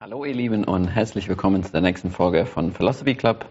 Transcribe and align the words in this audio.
Hallo 0.00 0.24
ihr 0.24 0.32
Lieben 0.34 0.64
und 0.64 0.88
herzlich 0.88 1.28
willkommen 1.28 1.62
zu 1.62 1.72
der 1.72 1.82
nächsten 1.82 2.10
Folge 2.10 2.46
von 2.46 2.72
Philosophy 2.72 3.14
Club. 3.14 3.44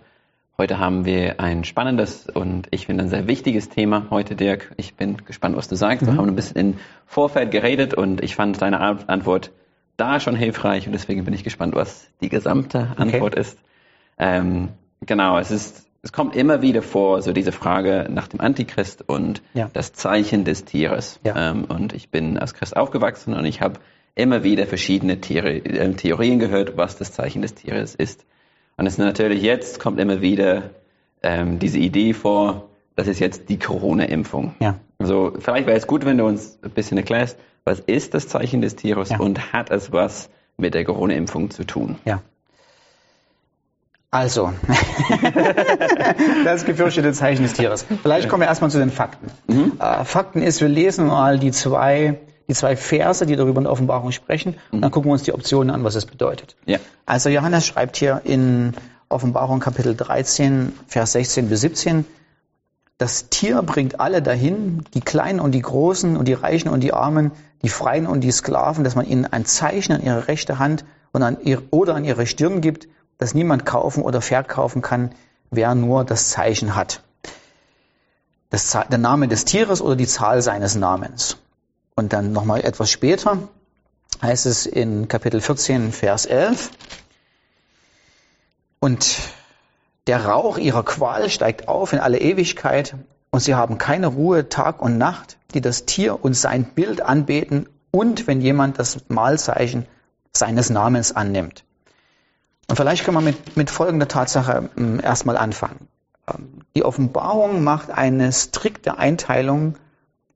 Heute 0.58 0.80
haben 0.80 1.06
wir 1.06 1.40
ein 1.40 1.64
spannendes 1.64 2.28
und 2.28 2.68
ich 2.72 2.88
finde 2.88 3.04
ein 3.04 3.10
sehr 3.10 3.28
wichtiges 3.28 3.70
Thema 3.70 4.08
heute, 4.10 4.36
Dirk. 4.36 4.74
Ich 4.78 4.96
bin 4.96 5.18
gespannt, 5.26 5.56
was 5.56 5.68
du 5.68 5.76
sagst. 5.76 6.06
Wir 6.08 6.18
haben 6.18 6.28
ein 6.28 6.36
bisschen 6.36 6.58
im 6.58 6.74
Vorfeld 7.06 7.52
geredet 7.52 7.94
und 7.94 8.24
ich 8.24 8.36
fand 8.36 8.60
deine 8.62 8.80
Antwort 8.80 9.52
da 9.96 10.20
schon 10.20 10.36
hilfreich 10.36 10.88
und 10.88 10.94
deswegen 10.94 11.24
bin 11.24 11.34
ich 11.34 11.44
gespannt, 11.44 11.76
was 11.76 12.10
die 12.20 12.30
gesamte 12.30 12.94
Antwort 12.98 13.34
Okay. 13.34 13.42
ist. 13.42 13.60
Ähm, 14.18 14.70
genau, 15.06 15.38
es 15.38 15.52
ist, 15.52 15.88
es 16.02 16.12
kommt 16.12 16.36
immer 16.36 16.62
wieder 16.64 16.82
vor, 16.82 17.22
so 17.22 17.32
diese 17.32 17.52
Frage 17.52 18.08
nach 18.10 18.28
dem 18.28 18.42
Antichrist 18.42 19.08
und 19.08 19.42
Ja. 19.54 19.70
das 19.72 19.94
Zeichen 19.94 20.46
des 20.46 20.66
Tieres. 20.66 21.20
Ja. 21.24 21.52
Ähm, 21.52 21.66
und 21.66 21.94
ich 21.94 22.10
bin 22.10 22.38
als 22.40 22.54
Christ 22.56 22.76
aufgewachsen 22.76 23.34
und 23.36 23.46
ich 23.46 23.62
habe 23.62 23.80
immer 24.16 24.44
wieder 24.44 24.66
verschiedene 24.68 25.14
äh, 25.14 25.94
Theorien 25.94 26.40
gehört, 26.40 26.78
was 26.78 26.98
das 26.98 27.12
Zeichen 27.14 27.42
des 27.42 27.56
Tieres 27.56 27.96
ist. 27.96 28.26
Und 28.78 28.88
es 28.88 28.94
ist 28.94 29.00
natürlich 29.00 29.42
jetzt 29.42 29.80
kommt 29.80 30.00
immer 30.00 30.22
wieder 30.22 30.72
ähm, 31.22 31.60
diese 31.60 31.80
Idee 31.80 32.14
vor, 32.14 32.70
das 32.96 33.08
ist 33.08 33.20
jetzt 33.20 33.50
die 33.50 33.60
Corona-Impfung. 33.60 34.56
Ja. 34.60 34.76
Also 34.98 35.34
vielleicht 35.40 35.68
wäre 35.68 35.78
es 35.78 35.88
gut, 35.88 36.06
wenn 36.06 36.18
du 36.18 36.26
uns 36.26 36.58
ein 36.62 36.72
bisschen 36.72 36.98
erklärst, 36.98 37.38
was 37.64 37.80
ist 37.80 38.14
das 38.14 38.28
Zeichen 38.28 38.62
des 38.62 38.76
Tieres 38.76 39.10
Ja. 39.10 39.20
und 39.20 39.54
hat 39.54 39.70
es 39.70 39.92
was 39.92 40.30
mit 40.58 40.74
der 40.74 40.84
Corona-Impfung 40.86 41.50
zu 41.52 41.66
tun? 41.66 41.98
Ja. 42.06 42.22
Also, 44.12 44.52
das 46.44 46.66
gefürchtete 46.66 47.14
Zeichen 47.14 47.44
des 47.44 47.54
Tieres. 47.54 47.86
Vielleicht 48.02 48.28
kommen 48.28 48.42
wir 48.42 48.48
erstmal 48.48 48.72
zu 48.72 48.80
den 48.80 48.90
Fakten. 48.90 49.28
Äh, 49.80 50.04
Fakten 50.04 50.42
ist, 50.42 50.62
wir 50.62 50.68
lesen 50.68 51.08
mal 51.08 51.38
die 51.38 51.52
zwei, 51.52 52.20
die 52.50 52.54
zwei 52.54 52.76
Verse, 52.76 53.26
die 53.26 53.36
darüber 53.36 53.60
in 53.60 53.66
der 53.66 53.72
Offenbarung 53.72 54.12
sprechen, 54.12 54.56
und 54.72 54.82
dann 54.82 54.92
gucken 54.92 55.10
wir 55.10 55.14
uns 55.14 55.24
die 55.24 55.34
Optionen 55.34 55.74
an, 55.74 55.84
was 55.84 55.96
es 55.96 56.06
bedeutet. 56.06 56.58
Ja. 56.66 56.80
Also 57.06 57.30
Johannes 57.30 57.66
schreibt 57.66 57.96
hier 57.96 58.22
in 58.26 58.74
Offenbarung 59.08 59.60
Kapitel 59.60 59.96
13, 59.96 60.74
Vers 60.88 61.14
16 61.14 61.48
bis 61.48 61.62
17, 61.62 62.06
das 62.98 63.30
Tier 63.30 63.62
bringt 63.62 64.02
alle 64.02 64.22
dahin, 64.22 64.84
die 64.94 65.00
Kleinen 65.00 65.40
und 65.40 65.54
die 65.54 65.62
Großen 65.62 66.18
und 66.18 66.28
die 66.28 66.34
Reichen 66.34 66.68
und 66.68 66.82
die 66.82 66.92
Armen, 66.92 67.32
die 67.62 67.70
Freien 67.70 68.06
und 68.06 68.22
die 68.22 68.32
Sklaven, 68.32 68.84
dass 68.84 68.96
man 68.96 69.06
ihnen 69.06 69.26
ein 69.26 69.46
Zeichen 69.46 69.94
an 69.94 70.04
ihre 70.04 70.28
rechte 70.28 70.60
Hand 70.60 70.84
und 71.14 71.24
an 71.24 71.38
ihr, 71.42 71.62
oder 71.72 71.96
an 71.96 72.04
ihre 72.04 72.26
Stirn 72.26 72.60
gibt, 72.60 72.90
das 73.18 73.34
niemand 73.34 73.66
kaufen 73.66 74.04
oder 74.04 74.22
verkaufen 74.22 74.82
kann, 74.82 75.12
wer 75.50 75.76
nur 75.76 76.04
das 76.04 76.30
Zeichen 76.30 76.76
hat. 76.76 77.02
Das, 78.50 78.78
der 78.90 78.98
Name 78.98 79.28
des 79.28 79.46
Tieres 79.46 79.82
oder 79.82 79.96
die 79.96 80.08
Zahl 80.08 80.42
seines 80.42 80.76
Namens. 80.76 81.38
Und 82.00 82.14
dann 82.14 82.32
nochmal 82.32 82.62
etwas 82.62 82.90
später 82.90 83.50
heißt 84.22 84.46
es 84.46 84.66
in 84.66 85.10
Kapitel 85.10 85.42
14, 85.42 85.92
Vers 85.92 86.26
11, 86.26 86.72
und 88.80 89.18
der 90.08 90.24
Rauch 90.24 90.58
ihrer 90.58 90.84
Qual 90.84 91.30
steigt 91.30 91.68
auf 91.68 91.92
in 91.92 92.00
alle 92.00 92.22
Ewigkeit 92.22 92.96
und 93.32 93.42
sie 93.42 93.54
haben 93.54 93.78
keine 93.78 94.08
Ruhe 94.08 94.48
Tag 94.48 94.82
und 94.82 94.98
Nacht, 94.98 95.36
die 95.54 95.60
das 95.60 95.86
Tier 95.86 96.24
und 96.24 96.36
sein 96.36 96.64
Bild 96.64 97.02
anbeten 97.02 97.68
und 97.92 98.28
wenn 98.28 98.40
jemand 98.40 98.80
das 98.80 99.00
Mahlzeichen 99.10 99.86
seines 100.32 100.70
Namens 100.70 101.12
annimmt. 101.12 101.66
Und 102.70 102.78
vielleicht 102.78 103.04
können 103.04 103.18
wir 103.18 103.22
mit, 103.22 103.58
mit 103.58 103.70
folgender 103.70 104.08
Tatsache 104.08 104.70
ähm, 104.78 105.02
erstmal 105.04 105.36
anfangen. 105.36 105.90
Ähm, 106.30 106.62
Die 106.78 106.86
Offenbarung 106.86 107.62
macht 107.62 107.92
eine 107.92 108.32
strikte 108.32 108.98
Einteilung, 108.98 109.76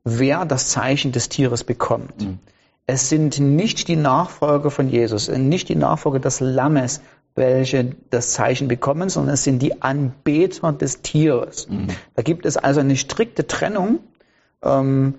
wer 0.03 0.45
das 0.45 0.69
Zeichen 0.69 1.11
des 1.11 1.29
Tieres 1.29 1.63
bekommt. 1.63 2.13
Es 2.85 3.07
sind 3.09 3.39
nicht 3.39 3.87
die 3.87 3.95
Nachfolger 3.95 4.69
von 4.69 4.89
Jesus, 4.89 5.29
nicht 5.29 5.69
die 5.69 5.75
Nachfolger 5.75 6.19
des 6.19 6.39
Lammes, 6.41 7.01
welche 7.35 7.95
das 8.09 8.33
Zeichen 8.33 8.67
bekommen, 8.67 9.09
sondern 9.09 9.33
es 9.35 9.43
sind 9.43 9.59
die 9.61 9.81
Anbeter 9.81 10.71
des 10.73 11.01
Tieres. 11.01 11.67
Da 12.15 12.21
gibt 12.21 12.45
es 12.45 12.57
also 12.57 12.81
eine 12.81 12.95
strikte 12.97 13.47
Trennung. 13.47 13.99
Ähm, 14.61 15.15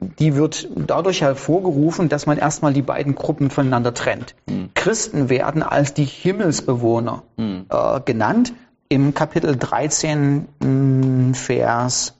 die 0.00 0.36
wird 0.36 0.68
dadurch 0.76 1.22
hervorgerufen, 1.22 2.08
dass 2.08 2.24
man 2.26 2.38
erstmal 2.38 2.72
die 2.72 2.82
beiden 2.82 3.16
Gruppen 3.16 3.50
voneinander 3.50 3.92
trennt. 3.94 4.36
Christen 4.74 5.28
werden 5.28 5.64
als 5.64 5.92
die 5.92 6.04
Himmelsbewohner 6.04 7.24
äh, 7.68 8.00
genannt. 8.04 8.52
Im 8.88 9.12
Kapitel 9.12 9.56
13, 9.56 10.46
mh, 10.60 11.34
Vers 11.34 12.10
äh, 12.10 12.17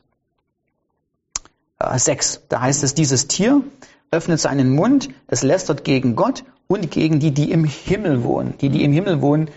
6. 1.80 2.42
Da 2.48 2.60
heißt 2.60 2.82
es, 2.84 2.94
dieses 2.94 3.28
Tier 3.28 3.62
öffnet 4.10 4.40
seinen 4.40 4.74
Mund, 4.74 5.08
es 5.26 5.42
lästert 5.42 5.84
gegen 5.84 6.16
Gott 6.16 6.44
und 6.66 6.90
gegen 6.90 7.20
die, 7.20 7.30
die 7.32 7.50
im 7.50 7.64
Himmel 7.64 8.24
wohnen. 8.24 8.54
Die, 8.60 8.68
die 8.68 8.84
im 8.84 8.92
Himmel 8.92 9.20
wohnen, 9.20 9.48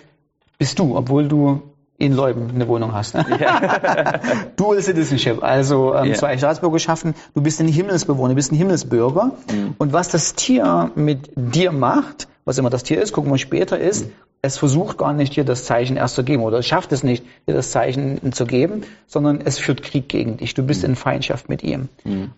bist 0.57 0.77
du, 0.79 0.95
obwohl 0.95 1.27
du 1.27 1.61
in 1.97 2.13
Leuben 2.13 2.49
eine 2.53 2.67
Wohnung 2.67 2.93
hast. 2.93 3.13
Ne? 3.13 3.25
Dual 4.55 4.81
Citizenship, 4.81 5.43
also 5.43 5.93
ähm, 5.95 6.09
Ja. 6.09 6.15
zwei 6.15 6.37
Staatsbürgerschaften. 6.37 7.13
Du 7.35 7.41
bist 7.41 7.59
ein 7.61 7.67
Himmelsbewohner, 7.67 8.29
du 8.29 8.35
bist 8.35 8.51
ein 8.51 8.55
Himmelsbürger. 8.55 9.31
Und 9.77 9.93
was 9.93 10.09
das 10.09 10.33
Tier 10.33 10.91
mit 10.95 11.29
dir 11.35 11.71
macht, 11.71 12.27
was 12.43 12.57
immer 12.57 12.71
das 12.71 12.83
Tier 12.83 13.01
ist, 13.01 13.13
gucken 13.13 13.31
wir 13.31 13.37
später, 13.37 13.77
ist, 13.79 14.07
es 14.43 14.57
versucht 14.57 14.97
gar 14.97 15.13
nicht, 15.13 15.35
dir 15.35 15.45
das 15.45 15.65
Zeichen 15.65 15.97
erst 15.97 16.15
zu 16.15 16.23
geben 16.23 16.41
oder 16.41 16.59
es 16.59 16.67
schafft 16.67 16.91
es 16.91 17.03
nicht, 17.03 17.23
dir 17.47 17.53
das 17.53 17.69
Zeichen 17.69 18.33
zu 18.33 18.45
geben, 18.45 18.81
sondern 19.05 19.39
es 19.41 19.59
führt 19.59 19.83
Krieg 19.83 20.09
gegen 20.09 20.37
dich. 20.37 20.55
Du 20.55 20.63
bist 20.63 20.83
in 20.83 20.95
Feindschaft 20.95 21.47
mit 21.47 21.61
ihm. 21.63 21.89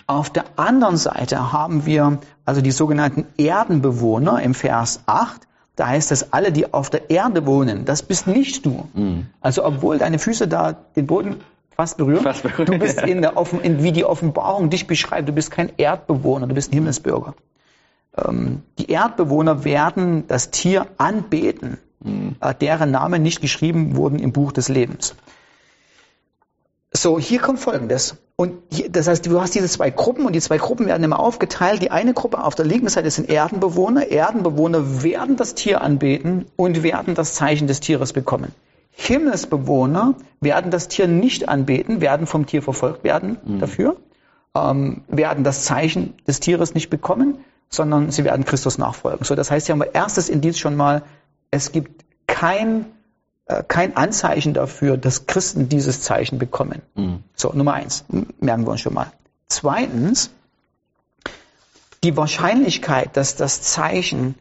Auf 0.06 0.30
der 0.30 0.44
anderen 0.58 0.97
Seite 0.97 1.53
haben 1.53 1.86
wir 1.86 2.19
also 2.44 2.62
die 2.62 2.72
sogenannten 2.72 3.25
Erdenbewohner 3.38 4.42
im 4.42 4.53
Vers 4.53 5.03
8. 5.06 5.47
Da 5.78 5.88
heißt 5.88 6.12
es, 6.12 6.34
alle, 6.34 6.52
die 6.52 6.74
auf 6.74 6.90
der 6.90 7.09
Erde 7.09 7.46
wohnen, 7.46 7.86
das 7.86 8.03
bist 8.03 8.28
nicht 8.28 8.66
du. 8.66 8.88
Also 9.40 9.66
obwohl 9.66 9.97
deine 9.97 10.19
Füße 10.19 10.47
da 10.47 10.74
den 10.74 11.08
Boden 11.08 11.38
fast 11.75 11.97
berühren, 11.97 12.22
Fast 12.22 12.44
berühren, 12.44 12.66
du 12.66 12.80
bist 12.80 13.02
in 13.02 13.22
der 13.22 13.38
Offen, 13.38 13.62
in, 13.62 13.81
wie 13.81 13.94
die 13.94 14.06
Offenbarung 14.06 14.69
dich 14.69 14.88
beschreibt, 14.88 15.30
du 15.30 15.34
bist 15.34 15.52
kein 15.52 15.72
Erdbewohner, 15.78 16.47
du 16.47 16.53
bist 16.53 16.72
ein 16.72 16.75
Himmelsbürger. 16.75 17.34
Ähm, 18.16 18.62
die 18.78 18.92
Erdbewohner 18.92 19.63
werden 19.63 20.28
das 20.28 20.52
Tier 20.52 20.86
anbeten, 20.97 21.80
äh, 22.41 22.53
deren 22.59 22.91
Namen 22.91 23.24
nicht 23.24 23.41
geschrieben 23.41 23.96
wurden 23.96 24.19
im 24.19 24.31
Buch 24.31 24.52
des 24.52 24.69
Lebens. 24.69 25.16
So, 26.96 27.19
hier 27.19 27.40
kommt 27.40 27.59
Folgendes. 27.59 28.18
Und 28.36 28.53
hier, 28.72 28.90
das 28.90 29.08
heißt, 29.08 29.25
du 29.25 29.41
hast 29.41 29.56
diese 29.56 29.68
zwei 29.68 29.90
Gruppen 29.90 30.25
und 30.25 30.34
die 30.34 30.42
zwei 30.42 30.58
Gruppen 30.58 30.86
werden 30.86 31.03
immer 31.03 31.19
aufgeteilt. 31.19 31.81
Die 31.81 31.92
eine 31.92 32.13
Gruppe 32.13 32.44
auf 32.44 32.56
der 32.56 32.66
linken 32.66 32.90
Seite 32.90 33.09
sind 33.09 33.30
Erdenbewohner. 33.30 34.08
Erdenbewohner 34.12 35.03
werden 35.03 35.36
das 35.36 35.56
Tier 35.56 35.81
anbeten 35.81 36.46
und 36.56 36.84
werden 36.84 37.16
das 37.16 37.34
Zeichen 37.34 37.68
des 37.68 37.80
Tieres 37.80 38.13
bekommen. 38.13 38.53
Himmelsbewohner 38.92 40.16
werden 40.40 40.69
das 40.69 40.88
Tier 40.88 41.08
nicht 41.08 41.50
anbeten, 41.50 42.00
werden 42.00 42.28
vom 42.28 42.46
Tier 42.46 42.62
verfolgt 42.62 43.03
werden 43.03 43.38
dafür, 43.59 43.97
ähm, 44.56 45.02
werden 45.08 45.44
das 45.44 45.63
Zeichen 45.63 46.13
des 46.28 46.40
Tieres 46.40 46.75
nicht 46.75 46.92
bekommen, 46.92 47.40
sondern 47.69 48.12
sie 48.12 48.24
werden 48.24 48.46
Christus 48.46 48.78
nachfolgen. 48.78 49.25
So, 49.25 49.34
das 49.34 49.50
heißt, 49.50 49.66
hier 49.66 49.74
haben 49.74 49.80
wir 49.80 49.96
erstes 49.96 50.30
Indiz 50.30 50.59
schon 50.59 50.75
mal, 50.75 51.02
es 51.53 51.72
gibt 51.72 52.03
kein 52.25 52.86
äh, 53.46 53.64
kein 53.68 53.96
Anzeichen 53.96 54.53
dafür, 54.53 54.97
dass 54.97 55.28
Christen 55.28 55.69
dieses 55.69 56.02
Zeichen 56.02 56.40
bekommen. 56.40 56.81
So, 57.36 57.52
Nummer 57.53 57.74
eins, 57.74 58.06
merken 58.40 58.66
wir 58.66 58.72
uns 58.72 58.81
schon 58.81 58.94
mal. 58.94 59.12
Zweitens, 59.47 60.31
die 62.03 62.18
Wahrscheinlichkeit, 62.18 63.16
dass 63.16 63.36
das 63.36 63.62
Zeichen 63.62 64.36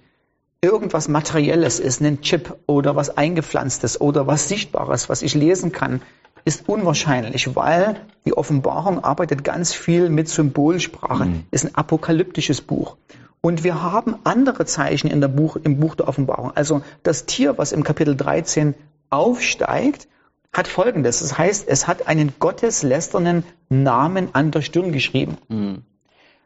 irgendwas 0.62 1.08
Materielles 1.08 1.80
ist, 1.80 2.00
ein 2.00 2.22
Chip 2.22 2.56
oder 2.66 2.96
was 2.96 3.16
Eingepflanztes 3.16 4.00
oder 4.00 4.26
was 4.26 4.48
Sichtbares, 4.48 5.08
was 5.08 5.22
ich 5.22 5.34
lesen 5.34 5.72
kann, 5.72 6.00
ist 6.44 6.68
unwahrscheinlich, 6.68 7.54
weil 7.54 8.00
die 8.24 8.36
Offenbarung 8.36 9.04
arbeitet 9.04 9.44
ganz 9.44 9.74
viel 9.74 10.08
mit 10.08 10.28
Symbolsprache, 10.28 11.28
ist 11.50 11.66
ein 11.66 11.74
apokalyptisches 11.74 12.60
Buch. 12.60 12.96
Und 13.44 13.64
wir 13.64 13.82
haben 13.82 14.14
andere 14.22 14.66
Zeichen 14.66 15.10
in 15.10 15.20
der 15.20 15.26
Buch, 15.26 15.56
im 15.56 15.80
Buch 15.80 15.96
der 15.96 16.06
Offenbarung. 16.06 16.52
Also 16.54 16.82
das 17.02 17.26
Tier, 17.26 17.58
was 17.58 17.72
im 17.72 17.82
Kapitel 17.82 18.16
13 18.16 18.76
aufsteigt, 19.10 20.06
hat 20.52 20.68
folgendes. 20.68 21.18
Das 21.18 21.36
heißt, 21.36 21.66
es 21.66 21.88
hat 21.88 22.06
einen 22.06 22.34
gotteslästernden 22.38 23.42
Namen 23.68 24.28
an 24.32 24.52
der 24.52 24.62
Stirn 24.62 24.92
geschrieben. 24.92 25.38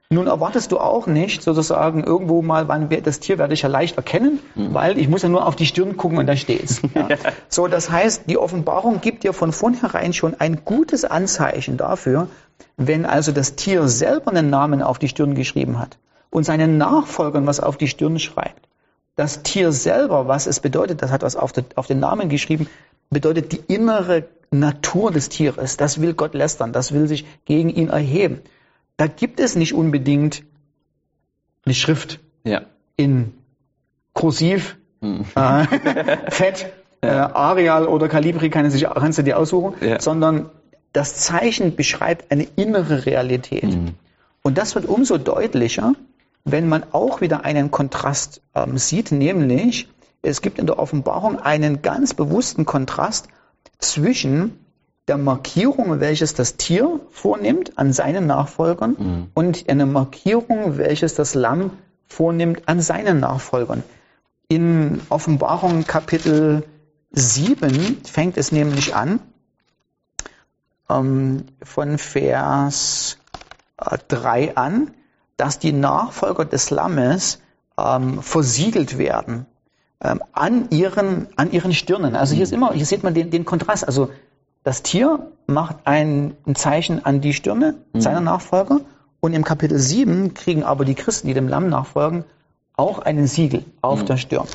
Nun 0.08 0.26
erwartest 0.26 0.72
du 0.72 0.78
auch 0.78 1.06
nicht 1.06 1.42
sozusagen 1.42 2.02
irgendwo 2.02 2.40
mal, 2.40 2.66
wann 2.66 2.88
wir, 2.88 3.02
das 3.02 3.20
Tier 3.20 3.36
werde 3.36 3.52
ich 3.52 3.60
ja 3.60 3.68
leicht 3.68 3.98
erkennen, 3.98 4.38
weil 4.54 4.96
ich 4.96 5.08
muss 5.08 5.20
ja 5.20 5.28
nur 5.28 5.46
auf 5.46 5.56
die 5.56 5.66
Stirn 5.66 5.98
gucken 5.98 6.16
und 6.16 6.26
da 6.26 6.36
steht's. 6.36 6.80
Ja. 6.94 7.08
So, 7.50 7.66
das 7.66 7.90
heißt, 7.90 8.22
die 8.26 8.38
Offenbarung 8.38 9.02
gibt 9.02 9.24
dir 9.24 9.34
von 9.34 9.52
vornherein 9.52 10.14
schon 10.14 10.34
ein 10.40 10.64
gutes 10.64 11.04
Anzeichen 11.04 11.76
dafür, 11.76 12.28
wenn 12.78 13.04
also 13.04 13.32
das 13.32 13.54
Tier 13.54 13.86
selber 13.86 14.30
einen 14.30 14.48
Namen 14.48 14.80
auf 14.80 14.98
die 14.98 15.08
Stirn 15.08 15.34
geschrieben 15.34 15.78
hat 15.78 15.98
und 16.36 16.44
seinen 16.44 16.76
Nachfolgern 16.76 17.46
was 17.46 17.60
auf 17.60 17.78
die 17.78 17.88
Stirn 17.88 18.18
schreibt. 18.18 18.68
Das 19.14 19.42
Tier 19.42 19.72
selber, 19.72 20.28
was 20.28 20.46
es 20.46 20.60
bedeutet, 20.60 21.00
das 21.00 21.10
hat 21.10 21.22
was 21.22 21.34
auf, 21.34 21.50
den- 21.52 21.98
Namen 21.98 22.28
geschrieben, 22.28 22.68
bedeutet 23.08 23.52
die 23.52 23.60
innere 23.72 24.24
Natur 24.50 25.10
des 25.12 25.30
Tieres. 25.30 25.78
Das 25.78 25.98
will 26.02 26.12
Gott 26.12 26.34
lästern, 26.34 26.74
das 26.74 26.92
will 26.92 27.08
sich 27.08 27.24
gegen 27.46 27.70
ihn 27.70 27.88
erheben. 27.88 28.42
Da 28.98 29.06
gibt 29.06 29.40
es 29.40 29.56
nicht 29.56 29.72
unbedingt 29.72 30.42
eine 31.64 31.74
Schrift 31.74 32.20
Ja. 32.44 32.60
in 32.96 33.32
kursiv 34.12 34.76
äh, 35.00 35.64
Fett, 36.30 36.66
äh, 37.00 37.06
Areal 37.08 37.86
oder 37.86 38.08
Calibri 38.08 38.50
kann 38.50 38.70
sich, 38.70 38.84
kannst 38.84 39.16
du 39.18 39.22
dir 39.22 39.38
aussuchen, 39.38 39.72
Ja. 39.80 40.00
sondern 40.02 40.50
das 40.92 41.14
Zeichen 41.16 41.76
beschreibt 41.76 42.30
eine 42.30 42.46
innere 42.56 43.06
Realität. 43.06 43.74
Und 44.42 44.58
das 44.58 44.74
wird 44.74 44.84
umso 44.86 45.16
deutlicher, 45.18 45.94
wenn 46.46 46.68
man 46.68 46.84
auch 46.92 47.20
wieder 47.20 47.44
einen 47.44 47.70
Kontrast 47.70 48.40
ähm, 48.54 48.78
sieht, 48.78 49.12
nämlich 49.12 49.88
es 50.22 50.40
gibt 50.40 50.58
in 50.58 50.66
der 50.66 50.78
Offenbarung 50.78 51.38
einen 51.38 51.82
ganz 51.82 52.14
bewussten 52.14 52.64
Kontrast 52.64 53.28
zwischen 53.78 54.58
der 55.08 55.18
Markierung, 55.18 56.00
welches 56.00 56.34
das 56.34 56.56
Tier 56.56 57.00
vornimmt 57.10 57.78
an 57.78 57.92
seinen 57.92 58.26
Nachfolgern 58.26 59.28
und 59.34 59.68
einer 59.68 59.86
Markierung, 59.86 60.78
welches 60.78 61.14
das 61.14 61.34
Lamm 61.34 61.72
vornimmt 62.08 62.68
an 62.68 62.80
seinen 62.80 63.20
Nachfolgern. 63.20 63.82
In 64.48 65.00
Offenbarung 65.08 65.84
Kapitel 65.84 66.64
7 67.10 67.98
fängt 68.04 68.36
es 68.36 68.52
nämlich 68.52 68.94
an, 68.94 69.20
ähm, 70.88 71.44
von 71.62 71.98
Vers 71.98 73.18
äh, 73.78 73.98
3 74.08 74.56
an, 74.56 74.92
dass 75.36 75.58
die 75.58 75.72
Nachfolger 75.72 76.44
des 76.44 76.70
Lammes 76.70 77.40
ähm, 77.78 78.22
versiegelt 78.22 78.98
werden 78.98 79.46
ähm, 80.00 80.22
an, 80.32 80.70
ihren, 80.70 81.28
an 81.36 81.50
ihren 81.52 81.72
Stirnen. 81.74 82.16
Also 82.16 82.34
hier 82.34 82.44
ist 82.44 82.52
immer, 82.52 82.72
hier 82.72 82.86
sieht 82.86 83.02
man 83.02 83.14
den, 83.14 83.30
den 83.30 83.44
Kontrast. 83.44 83.86
Also 83.86 84.10
das 84.62 84.82
Tier 84.82 85.30
macht 85.46 85.76
ein, 85.84 86.36
ein 86.46 86.54
Zeichen 86.54 87.04
an 87.04 87.20
die 87.20 87.32
Stirne 87.32 87.74
seiner 87.94 88.20
Nachfolger 88.20 88.80
und 89.20 89.32
im 89.32 89.44
Kapitel 89.44 89.78
7 89.78 90.34
kriegen 90.34 90.64
aber 90.64 90.84
die 90.84 90.94
Christen, 90.94 91.28
die 91.28 91.34
dem 91.34 91.48
Lamm 91.48 91.68
nachfolgen, 91.68 92.24
auch 92.76 92.98
einen 92.98 93.26
Siegel 93.26 93.64
auf 93.80 94.04
der 94.04 94.16
Stirn. 94.16 94.46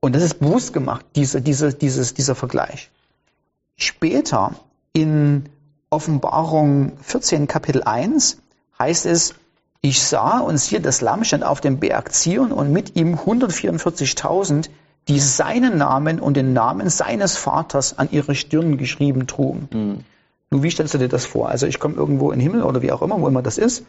Und 0.00 0.14
das 0.14 0.22
ist 0.22 0.40
bewusst 0.40 0.72
gemacht, 0.72 1.04
diese, 1.16 1.40
diese, 1.40 1.72
dieses, 1.72 2.14
dieser 2.14 2.34
Vergleich. 2.34 2.90
Später 3.76 4.54
in 4.92 5.44
Offenbarung 5.90 6.92
14, 7.02 7.46
Kapitel 7.46 7.82
1 7.82 8.38
heißt 8.78 9.06
es, 9.06 9.34
ich 9.84 10.02
sah 10.02 10.38
und 10.38 10.56
siehe, 10.56 10.80
das 10.80 11.02
Lamm 11.02 11.24
stand 11.24 11.44
auf 11.44 11.60
dem 11.60 11.78
Berg 11.78 12.10
Zion 12.14 12.52
und 12.52 12.72
mit 12.72 12.96
ihm 12.96 13.16
144.000, 13.16 14.70
die 15.08 15.20
seinen 15.20 15.76
Namen 15.76 16.20
und 16.20 16.38
den 16.38 16.54
Namen 16.54 16.88
seines 16.88 17.36
Vaters 17.36 17.98
an 17.98 18.08
ihre 18.10 18.34
Stirn 18.34 18.78
geschrieben 18.78 19.26
trugen. 19.26 19.68
Nun, 20.50 20.62
wie 20.62 20.70
stellst 20.70 20.94
du 20.94 20.98
dir 20.98 21.08
das 21.08 21.26
vor? 21.26 21.50
Also 21.50 21.66
ich 21.66 21.78
komme 21.80 21.96
irgendwo 21.96 22.30
in 22.30 22.38
den 22.38 22.48
Himmel 22.48 22.62
oder 22.62 22.80
wie 22.80 22.92
auch 22.92 23.02
immer, 23.02 23.20
wo 23.20 23.28
immer 23.28 23.42
das 23.42 23.58
ist. 23.58 23.84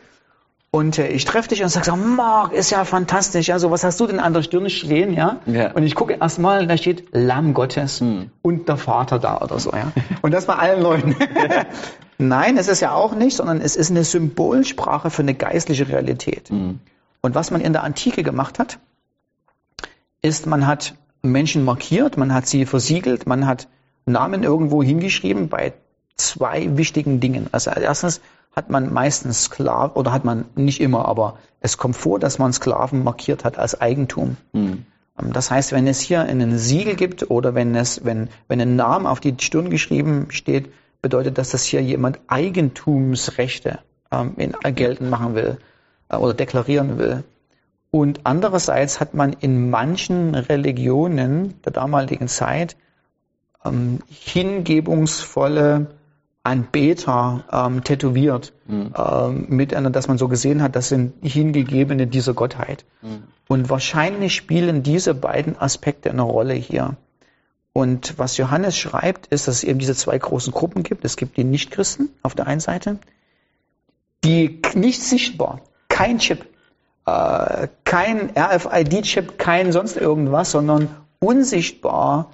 Und 0.76 1.00
äh, 1.00 1.08
ich 1.08 1.24
treffe 1.24 1.48
dich 1.48 1.64
und 1.64 1.70
sage 1.70 1.86
so, 1.86 1.96
Marc, 1.96 2.52
ist 2.52 2.70
ja 2.70 2.84
fantastisch, 2.84 3.48
ja, 3.48 3.60
so 3.60 3.72
was 3.72 3.86
hast 3.86 3.98
du 4.02 4.08
denn 4.08 4.20
an 4.20 4.34
der 4.34 4.44
Stirn 4.44 4.70
stehen, 4.70 5.14
ja? 5.14 5.40
Ja. 5.46 5.72
Und 5.72 5.84
ich 5.84 5.96
gucke 5.96 6.18
erstmal, 6.20 6.68
da 6.68 6.76
steht 6.76 7.08
Lamm 7.14 7.54
Gottes 7.54 8.04
und 8.42 8.68
der 8.68 8.76
Vater 8.76 9.18
da 9.18 9.40
oder 9.40 9.58
so, 9.58 9.72
ja. 9.72 9.94
Und 10.22 10.34
das 10.34 10.48
bei 10.48 10.56
allen 10.56 10.84
Leuten. 10.84 11.16
Nein, 12.18 12.58
es 12.58 12.68
ist 12.68 12.82
ja 12.82 12.94
auch 12.94 13.16
nicht, 13.16 13.38
sondern 13.38 13.62
es 13.62 13.78
ist 13.78 13.90
eine 13.90 14.04
Symbolsprache 14.04 15.12
für 15.12 15.22
eine 15.22 15.34
geistliche 15.34 15.88
Realität. 15.88 16.52
Und 16.52 17.36
was 17.36 17.52
man 17.52 17.62
in 17.62 17.72
der 17.72 17.86
Antike 17.86 18.24
gemacht 18.24 18.60
hat, 18.60 18.80
ist, 20.22 20.46
man 20.46 20.68
hat 20.68 20.96
Menschen 21.22 21.64
markiert, 21.64 22.18
man 22.18 22.34
hat 22.34 22.48
sie 22.48 22.66
versiegelt, 22.66 23.28
man 23.28 23.48
hat 23.48 23.70
Namen 24.06 24.44
irgendwo 24.44 24.84
hingeschrieben 24.84 25.48
bei 25.48 25.72
zwei 26.16 26.78
wichtigen 26.78 27.20
Dingen. 27.20 27.48
Also 27.52 27.72
als 27.72 27.82
erstes 27.82 28.22
hat 28.56 28.70
man 28.70 28.94
meistens 28.94 29.46
Sklaven, 29.46 29.96
oder 29.96 30.12
hat 30.12 30.24
man 30.24 30.46
nicht 30.56 30.80
immer, 30.80 31.06
aber 31.06 31.38
es 31.60 31.78
kommt 31.78 31.98
vor, 31.98 32.20
dass 32.20 32.40
man 32.40 32.54
Sklaven 32.54 33.04
markiert 33.04 33.44
hat 33.44 33.58
als 33.58 33.80
Eigentum. 33.82 34.38
Ähm, 35.20 35.32
Das 35.34 35.50
heißt, 35.50 35.72
wenn 35.72 35.88
es 35.88 36.00
hier 36.00 36.22
einen 36.22 36.58
Siegel 36.58 36.96
gibt 36.96 37.30
oder 37.32 37.56
wenn 37.56 37.76
es, 37.76 38.04
wenn, 38.04 38.30
wenn 38.48 38.60
ein 38.60 38.76
Name 38.76 39.10
auf 39.10 39.20
die 39.20 39.36
Stirn 39.40 39.70
geschrieben 39.70 40.28
steht, 40.30 40.72
bedeutet 41.02 41.38
das, 41.38 41.52
dass 41.52 41.64
hier 41.64 41.82
jemand 41.82 42.20
Eigentumsrechte 42.28 43.80
ähm, 44.12 44.34
in, 44.38 44.54
geltend 44.76 45.10
machen 45.10 45.36
will 45.36 45.58
äh, 46.10 46.18
oder 46.18 46.34
deklarieren 46.34 46.98
will. 46.98 47.24
Und 47.92 48.22
andererseits 48.26 49.00
hat 49.00 49.14
man 49.14 49.32
in 49.34 49.70
manchen 49.70 50.36
Religionen 50.36 51.62
der 51.64 51.72
damaligen 51.72 52.28
Zeit 52.28 52.76
ähm, 53.64 54.00
hingebungsvolle 54.10 55.88
Anbeter 56.46 57.44
ähm, 57.52 57.84
tätowiert, 57.84 58.54
ähm, 58.70 59.46
mit 59.50 59.74
einer, 59.74 59.90
dass 59.90 60.08
man 60.08 60.18
so 60.18 60.28
gesehen 60.28 60.62
hat, 60.62 60.76
das 60.76 60.90
sind 60.90 61.14
Hingegebene 61.24 62.06
dieser 62.06 62.34
Gottheit. 62.34 62.86
Und 63.48 63.70
wahrscheinlich 63.70 64.36
spielen 64.36 64.84
diese 64.84 65.16
beiden 65.16 65.60
Aspekte 65.60 66.12
eine 66.12 66.22
Rolle 66.22 66.54
hier. 66.54 66.98
Und 67.74 68.18
was 68.18 68.38
Johannes 68.38 68.78
schreibt, 68.78 69.28
ist, 69.28 69.48
dass 69.48 69.56
es 69.56 69.64
eben 69.64 69.80
diese 69.80 69.96
zwei 69.96 70.18
großen 70.18 70.54
Gruppen 70.54 70.84
gibt. 70.84 71.04
Es 71.04 71.18
gibt 71.18 71.36
die 71.36 71.44
Nichtchristen 71.44 72.10
auf 72.22 72.36
der 72.36 72.48
einen 72.48 72.62
Seite, 72.62 73.00
die 74.24 74.62
nicht 74.76 75.02
sichtbar, 75.02 75.62
kein 75.90 76.20
Chip, 76.20 76.46
äh, 77.06 77.68
kein 77.84 78.32
RFID-Chip, 78.38 79.38
kein 79.40 79.72
sonst 79.72 79.98
irgendwas, 79.98 80.52
sondern 80.52 80.90
unsichtbar 81.20 82.32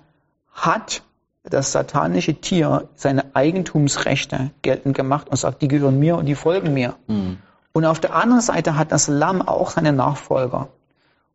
hat 0.53 1.01
das 1.43 1.71
satanische 1.71 2.35
Tier 2.35 2.87
seine 2.95 3.35
Eigentumsrechte 3.35 4.51
geltend 4.61 4.95
gemacht 4.95 5.29
und 5.29 5.37
sagt, 5.37 5.61
die 5.61 5.67
gehören 5.67 5.99
mir 5.99 6.17
und 6.17 6.25
die 6.25 6.35
folgen 6.35 6.73
mir. 6.73 6.95
Und 7.73 7.85
auf 7.85 7.99
der 7.99 8.15
anderen 8.15 8.41
Seite 8.41 8.77
hat 8.77 8.91
das 8.91 9.07
Lamm 9.07 9.41
auch 9.41 9.71
seine 9.71 9.93
Nachfolger. 9.93 10.69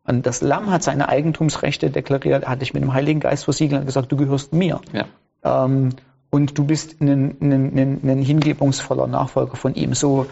Und 0.05 0.25
das 0.25 0.41
Lamm 0.41 0.70
hat 0.70 0.82
seine 0.85 1.08
Eigentumsrechte 1.08 1.91
deklariert, 1.91 2.47
hat 2.47 2.62
dich 2.62 2.75
mit 2.75 2.82
dem 2.82 2.93
Heiligen 2.93 3.20
Geist 3.20 3.44
versiegelt 3.44 3.81
und 3.81 3.87
gesagt, 3.87 4.12
du 4.12 4.17
gehörst 4.17 4.53
mir. 4.53 4.81
Ja. 4.93 5.06
Ähm, 5.43 5.91
und 6.31 6.56
du 6.58 6.64
bist 6.64 7.00
ein, 7.00 7.37
ein, 7.41 7.79
ein, 7.79 8.00
ein 8.05 8.23
hingebungsvoller 8.23 9.06
Nachfolger 9.08 9.56
von 9.56 9.75
ihm. 9.75 9.94
So, 9.94 10.26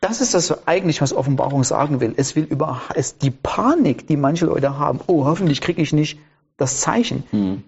das 0.00 0.20
ist 0.20 0.34
das 0.34 0.66
eigentlich, 0.66 1.00
was 1.00 1.12
Offenbarung 1.12 1.62
sagen 1.62 2.00
will. 2.00 2.14
Es 2.16 2.34
will 2.34 2.44
über 2.44 2.80
es, 2.94 3.18
die 3.18 3.30
Panik, 3.30 4.06
die 4.08 4.16
manche 4.16 4.46
Leute 4.46 4.78
haben, 4.78 5.00
oh, 5.06 5.24
hoffentlich 5.24 5.60
kriege 5.60 5.82
ich 5.82 5.92
nicht 5.92 6.18
das 6.56 6.80
Zeichen, 6.80 7.24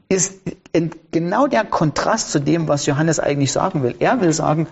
ist 0.08 0.40
in, 0.72 0.90
genau 1.10 1.46
der 1.46 1.64
Kontrast 1.64 2.30
zu 2.30 2.40
dem, 2.40 2.68
was 2.68 2.86
Johannes 2.86 3.20
eigentlich 3.20 3.52
sagen 3.52 3.82
will. 3.82 3.94
Er 3.98 4.20
will 4.20 4.32
sagen, 4.32 4.66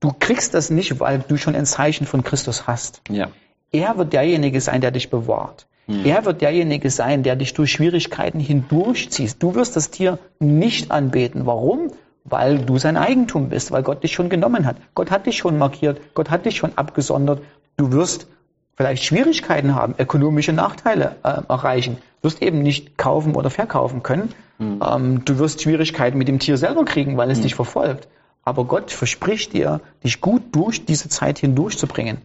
du 0.00 0.12
kriegst 0.18 0.54
das 0.54 0.70
nicht, 0.70 1.00
weil 1.00 1.24
du 1.26 1.36
schon 1.36 1.54
ein 1.54 1.66
Zeichen 1.66 2.06
von 2.06 2.22
Christus 2.22 2.66
hast. 2.66 3.02
Ja. 3.08 3.28
Er 3.72 3.98
wird 3.98 4.12
derjenige 4.12 4.60
sein, 4.60 4.80
der 4.80 4.92
dich 4.92 5.10
bewahrt. 5.10 5.66
Er 6.04 6.26
wird 6.26 6.42
derjenige 6.42 6.90
sein, 6.90 7.22
der 7.22 7.34
dich 7.34 7.54
durch 7.54 7.72
Schwierigkeiten 7.72 8.40
hindurchzieht. 8.40 9.42
Du 9.42 9.54
wirst 9.54 9.74
das 9.74 9.90
Tier 9.90 10.18
nicht 10.38 10.90
anbeten. 10.90 11.46
Warum? 11.46 11.92
Weil 12.24 12.58
du 12.58 12.76
sein 12.76 12.98
Eigentum 12.98 13.48
bist, 13.48 13.72
weil 13.72 13.82
Gott 13.82 14.02
dich 14.02 14.12
schon 14.12 14.28
genommen 14.28 14.66
hat. 14.66 14.76
Gott 14.94 15.10
hat 15.10 15.24
dich 15.24 15.38
schon 15.38 15.56
markiert, 15.56 15.98
Gott 16.12 16.28
hat 16.28 16.44
dich 16.44 16.58
schon 16.58 16.76
abgesondert. 16.76 17.40
Du 17.78 17.90
wirst 17.90 18.28
vielleicht 18.78 19.02
Schwierigkeiten 19.02 19.74
haben, 19.74 19.96
ökonomische 19.98 20.52
Nachteile 20.52 21.16
äh, 21.24 21.40
erreichen. 21.48 21.96
Du 22.22 22.28
wirst 22.28 22.40
eben 22.40 22.62
nicht 22.62 22.96
kaufen 22.96 23.34
oder 23.34 23.50
verkaufen 23.50 24.04
können. 24.04 24.32
Ähm, 24.60 25.24
du 25.24 25.38
wirst 25.38 25.62
Schwierigkeiten 25.62 26.16
mit 26.16 26.28
dem 26.28 26.38
Tier 26.38 26.56
selber 26.56 26.84
kriegen, 26.84 27.16
weil 27.16 27.30
es 27.30 27.40
dich 27.40 27.56
verfolgt. 27.56 28.06
Aber 28.44 28.64
Gott 28.64 28.92
verspricht 28.92 29.52
dir, 29.52 29.80
dich 30.04 30.20
gut 30.20 30.42
durch 30.52 30.84
diese 30.84 31.08
Zeit 31.08 31.40
hindurchzubringen. 31.40 32.18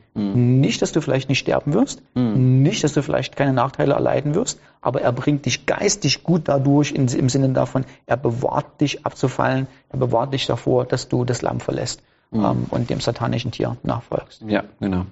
Nicht, 0.61 0.81
dass 0.81 0.91
du 0.91 1.01
vielleicht 1.01 1.27
nicht 1.27 1.39
sterben 1.39 1.73
wirst, 1.73 2.01
nicht, 2.63 2.83
dass 2.83 2.93
du 2.93 3.01
vielleicht 3.01 3.35
keine 3.35 3.51
Nachteile 3.51 3.93
erleiden 3.93 4.33
wirst, 4.35 4.59
aber 4.79 5.01
er 5.01 5.11
bringt 5.11 5.45
dich 5.45 5.65
geistig 5.65 6.23
gut 6.23 6.43
dadurch 6.45 6.91
in, 6.91 7.07
im 7.07 7.29
Sinne 7.29 7.49
davon, 7.49 7.83
er 8.05 8.15
bewahrt 8.15 8.79
dich 8.79 9.05
abzufallen, 9.05 9.67
er 9.89 9.99
bewahrt 9.99 10.33
dich 10.33 10.45
davor, 10.45 10.85
dass 10.85 11.09
du 11.09 11.25
das 11.25 11.41
Lamm 11.41 11.59
verlässt 11.59 12.03
ähm, 12.31 12.67
und 12.69 12.89
dem 12.89 13.01
satanischen 13.01 13.51
Tier 13.51 13.75
nachfolgst. 13.83 14.43
Ja, 14.47 14.63
genau. 14.79 15.05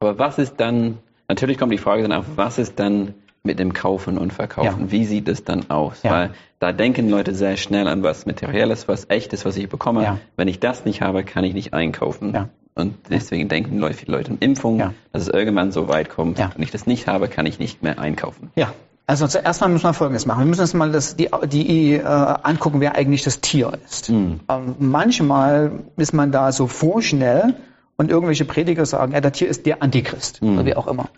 Aber 0.00 0.18
was 0.18 0.38
ist 0.38 0.54
dann, 0.58 0.98
natürlich 1.28 1.58
kommt 1.58 1.72
die 1.72 1.78
Frage 1.78 2.02
dann 2.02 2.12
auf, 2.12 2.24
was 2.36 2.58
ist 2.58 2.78
dann 2.78 3.14
mit 3.42 3.58
dem 3.58 3.72
Kaufen 3.72 4.18
und 4.18 4.32
Verkaufen? 4.32 4.86
Ja. 4.86 4.90
Wie 4.90 5.04
sieht 5.04 5.28
es 5.28 5.44
dann 5.44 5.70
aus? 5.70 6.02
Ja. 6.02 6.10
Weil 6.10 6.30
da 6.58 6.72
denken 6.72 7.08
Leute 7.08 7.34
sehr 7.34 7.56
schnell 7.56 7.86
an 7.86 8.02
was 8.02 8.26
Materielles, 8.26 8.88
was 8.88 9.08
Echtes, 9.08 9.44
was 9.44 9.56
ich 9.56 9.68
bekomme. 9.68 10.02
Ja. 10.02 10.18
Wenn 10.36 10.48
ich 10.48 10.60
das 10.60 10.84
nicht 10.84 11.02
habe, 11.02 11.24
kann 11.24 11.44
ich 11.44 11.54
nicht 11.54 11.72
einkaufen. 11.72 12.48
Und 12.74 12.94
deswegen 13.08 13.48
denken 13.48 13.82
viele 13.94 14.16
Leute 14.16 14.32
an 14.32 14.38
Impfung, 14.40 14.92
dass 15.12 15.22
es 15.22 15.28
irgendwann 15.28 15.72
so 15.72 15.88
weit 15.88 16.10
kommt. 16.10 16.38
Wenn 16.38 16.62
ich 16.62 16.70
das 16.70 16.86
nicht 16.86 17.06
habe, 17.06 17.28
kann 17.28 17.46
ich 17.46 17.58
nicht 17.58 17.82
mehr 17.82 17.98
einkaufen. 17.98 18.50
Ja, 18.54 18.72
also 19.08 19.28
zuerst 19.28 19.60
mal 19.60 19.68
müssen 19.68 19.84
wir 19.84 19.94
Folgendes 19.94 20.26
machen. 20.26 20.40
Wir 20.40 20.46
müssen 20.46 20.62
uns 20.62 20.74
mal 20.74 20.90
das, 20.90 21.14
die, 21.14 21.30
die 21.46 21.94
äh, 21.94 22.02
angucken, 22.02 22.80
wer 22.80 22.96
eigentlich 22.96 23.22
das 23.22 23.40
Tier 23.40 23.72
ist. 23.84 24.10
Ähm, 24.10 24.40
manchmal 24.80 25.84
ist 25.96 26.12
man 26.12 26.32
da 26.32 26.50
so 26.50 26.66
vorschnell 26.66 27.54
und 27.96 28.10
irgendwelche 28.10 28.44
Prediger 28.44 28.86
sagen, 28.86 29.12
ja, 29.12 29.20
das 29.20 29.32
Tier 29.32 29.48
ist 29.48 29.66
der 29.66 29.82
Antichrist 29.82 30.42
oder 30.42 30.64
wie 30.66 30.74
auch 30.76 30.86
immer. 30.86 31.08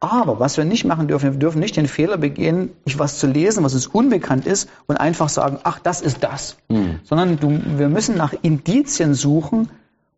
Aber 0.00 0.40
was 0.40 0.56
wir 0.56 0.64
nicht 0.64 0.84
machen 0.84 1.06
dürfen, 1.06 1.32
wir 1.32 1.38
dürfen 1.38 1.60
nicht 1.60 1.76
den 1.76 1.86
Fehler 1.86 2.16
begehen, 2.16 2.70
nicht 2.84 2.98
was 2.98 3.18
zu 3.18 3.28
lesen, 3.28 3.62
was 3.62 3.74
uns 3.74 3.86
unbekannt 3.86 4.46
ist 4.46 4.68
und 4.88 4.96
einfach 4.96 5.28
sagen, 5.28 5.58
ach, 5.62 5.78
das 5.78 6.00
ist 6.00 6.24
das. 6.24 6.56
Sondern 7.04 7.38
du, 7.38 7.60
wir 7.78 7.88
müssen 7.88 8.16
nach 8.16 8.34
Indizien 8.42 9.14
suchen, 9.14 9.68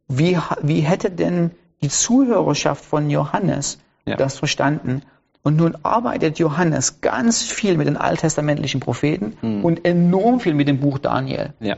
wie, 0.08 0.38
wie 0.62 0.80
hätte 0.80 1.10
denn 1.10 1.50
die 1.82 1.88
Zuhörerschaft 1.90 2.82
von 2.84 3.10
Johannes 3.10 3.78
Ja. 4.06 4.16
das 4.16 4.38
verstanden? 4.38 5.02
Und 5.42 5.56
nun 5.56 5.76
arbeitet 5.82 6.38
Johannes 6.38 7.02
ganz 7.02 7.42
viel 7.42 7.76
mit 7.76 7.86
den 7.86 7.98
alttestamentlichen 7.98 8.80
Propheten 8.80 9.36
Hm. 9.42 9.62
und 9.62 9.84
enorm 9.84 10.40
viel 10.40 10.54
mit 10.54 10.68
dem 10.68 10.80
Buch 10.80 10.96
Daniel. 10.98 11.52
Ja. 11.60 11.76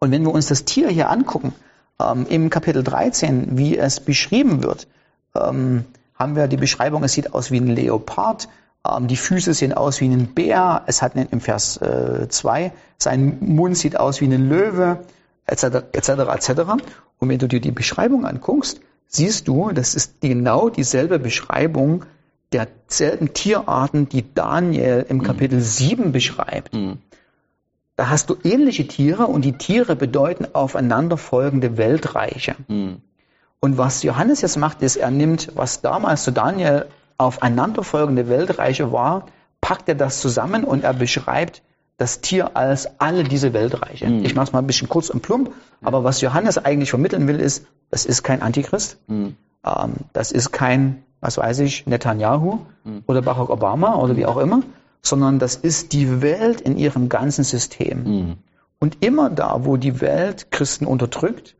Und 0.00 0.10
wenn 0.10 0.24
wir 0.24 0.32
uns 0.32 0.48
das 0.48 0.64
Tier 0.64 0.88
hier 0.88 1.08
angucken, 1.08 1.52
ähm, 2.02 2.26
im 2.28 2.50
Kapitel 2.50 2.82
13, 2.82 3.56
wie 3.56 3.76
es 3.78 4.00
beschrieben 4.00 4.62
wird, 4.62 4.86
ähm, 5.34 5.84
haben 6.14 6.36
wir 6.36 6.48
die 6.48 6.56
Beschreibung, 6.56 7.04
es 7.04 7.12
sieht 7.12 7.34
aus 7.34 7.50
wie 7.50 7.58
ein 7.58 7.68
Leopard, 7.68 8.48
ähm, 8.88 9.06
die 9.08 9.16
Füße 9.16 9.54
sehen 9.54 9.72
aus 9.72 10.00
wie 10.00 10.08
ein 10.08 10.28
Bär, 10.28 10.82
es 10.86 11.02
hat 11.02 11.16
einen, 11.16 11.28
im 11.30 11.40
Vers 11.40 11.80
2, 12.28 12.72
sein 12.98 13.38
Mund 13.40 13.76
sieht 13.76 13.98
aus 13.98 14.20
wie 14.20 14.26
ein 14.26 14.48
Löwe, 14.48 14.98
etc., 15.46 15.64
etc., 15.92 16.08
etc. 16.08 16.50
Und 17.18 17.28
wenn 17.28 17.38
du 17.38 17.48
dir 17.48 17.60
die 17.60 17.70
Beschreibung 17.70 18.26
anguckst, 18.26 18.80
siehst 19.06 19.48
du, 19.48 19.70
das 19.72 19.94
ist 19.94 20.20
genau 20.20 20.68
dieselbe 20.68 21.18
Beschreibung 21.18 22.04
derselben 22.52 23.32
Tierarten, 23.32 24.08
die 24.08 24.24
Daniel 24.34 25.06
im 25.08 25.22
Kapitel 25.22 25.60
7 25.60 26.12
beschreibt. 26.12 26.72
Hm. 26.74 26.98
Da 28.02 28.08
hast 28.10 28.30
du 28.30 28.36
ähnliche 28.42 28.88
Tiere 28.88 29.28
und 29.28 29.44
die 29.44 29.52
Tiere 29.52 29.94
bedeuten 29.94 30.44
aufeinanderfolgende 30.54 31.76
Weltreiche. 31.76 32.56
Hm. 32.66 32.96
Und 33.60 33.78
was 33.78 34.02
Johannes 34.02 34.40
jetzt 34.40 34.56
macht, 34.56 34.82
ist, 34.82 34.96
er 34.96 35.12
nimmt, 35.12 35.52
was 35.54 35.82
damals 35.82 36.24
zu 36.24 36.32
Daniel 36.32 36.86
aufeinanderfolgende 37.16 38.28
Weltreiche 38.28 38.90
war, 38.90 39.26
packt 39.60 39.88
er 39.88 39.94
das 39.94 40.20
zusammen 40.20 40.64
und 40.64 40.82
er 40.82 40.94
beschreibt 40.94 41.62
das 41.96 42.20
Tier 42.20 42.56
als 42.56 42.88
alle 42.98 43.22
diese 43.22 43.52
Weltreiche. 43.52 44.08
Mhm. 44.08 44.24
Ich 44.24 44.34
mache 44.34 44.46
es 44.46 44.52
mal 44.52 44.58
ein 44.58 44.66
bisschen 44.66 44.88
kurz 44.88 45.08
und 45.08 45.22
plump, 45.22 45.52
aber 45.84 46.02
was 46.02 46.20
Johannes 46.20 46.58
eigentlich 46.58 46.90
vermitteln 46.90 47.28
will, 47.28 47.38
ist, 47.38 47.66
das 47.92 48.04
ist 48.04 48.24
kein 48.24 48.42
Antichrist, 48.42 48.96
Hm. 49.06 49.36
ähm, 49.64 49.92
das 50.12 50.32
ist 50.32 50.50
kein, 50.50 51.04
was 51.20 51.38
weiß 51.38 51.60
ich, 51.60 51.86
Netanyahu 51.86 52.58
Mhm. 52.82 53.04
oder 53.06 53.22
Barack 53.22 53.48
Obama 53.48 53.94
oder 53.94 54.16
wie 54.16 54.26
auch 54.26 54.38
immer, 54.38 54.62
sondern 55.02 55.38
das 55.38 55.56
ist 55.56 55.92
die 55.92 56.22
Welt 56.22 56.60
in 56.60 56.78
ihrem 56.78 57.08
ganzen 57.08 57.44
System. 57.44 58.04
Hm. 58.04 58.36
Und 58.78 59.04
immer 59.04 59.30
da, 59.30 59.64
wo 59.64 59.76
die 59.76 60.00
Welt 60.00 60.50
Christen 60.50 60.86
unterdrückt, 60.86 61.56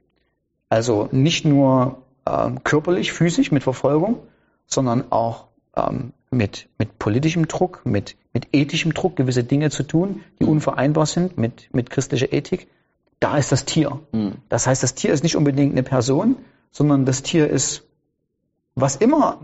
also 0.68 1.08
nicht 1.12 1.44
nur 1.44 2.02
ähm, 2.26 2.64
körperlich, 2.64 3.12
physisch 3.12 3.52
mit 3.52 3.62
Verfolgung, 3.62 4.20
sondern 4.66 5.10
auch 5.10 5.48
ähm, 5.76 6.12
mit, 6.30 6.68
mit 6.78 6.98
politischem 6.98 7.46
Druck, 7.48 7.82
mit, 7.84 8.16
mit 8.32 8.48
ethischem 8.52 8.94
Druck, 8.94 9.16
gewisse 9.16 9.44
Dinge 9.44 9.70
zu 9.70 9.82
tun, 9.82 10.22
die 10.40 10.44
unvereinbar 10.44 11.06
sind 11.06 11.36
mit, 11.36 11.68
mit 11.72 11.90
christlicher 11.90 12.32
Ethik, 12.32 12.68
da 13.20 13.36
ist 13.36 13.52
das 13.52 13.64
Tier. 13.64 14.00
Hm. 14.12 14.32
Das 14.48 14.66
heißt, 14.66 14.82
das 14.82 14.94
Tier 14.94 15.12
ist 15.12 15.22
nicht 15.22 15.36
unbedingt 15.36 15.72
eine 15.72 15.82
Person, 15.82 16.36
sondern 16.70 17.04
das 17.04 17.22
Tier 17.22 17.48
ist 17.48 17.84
was 18.74 18.96
immer, 18.96 19.38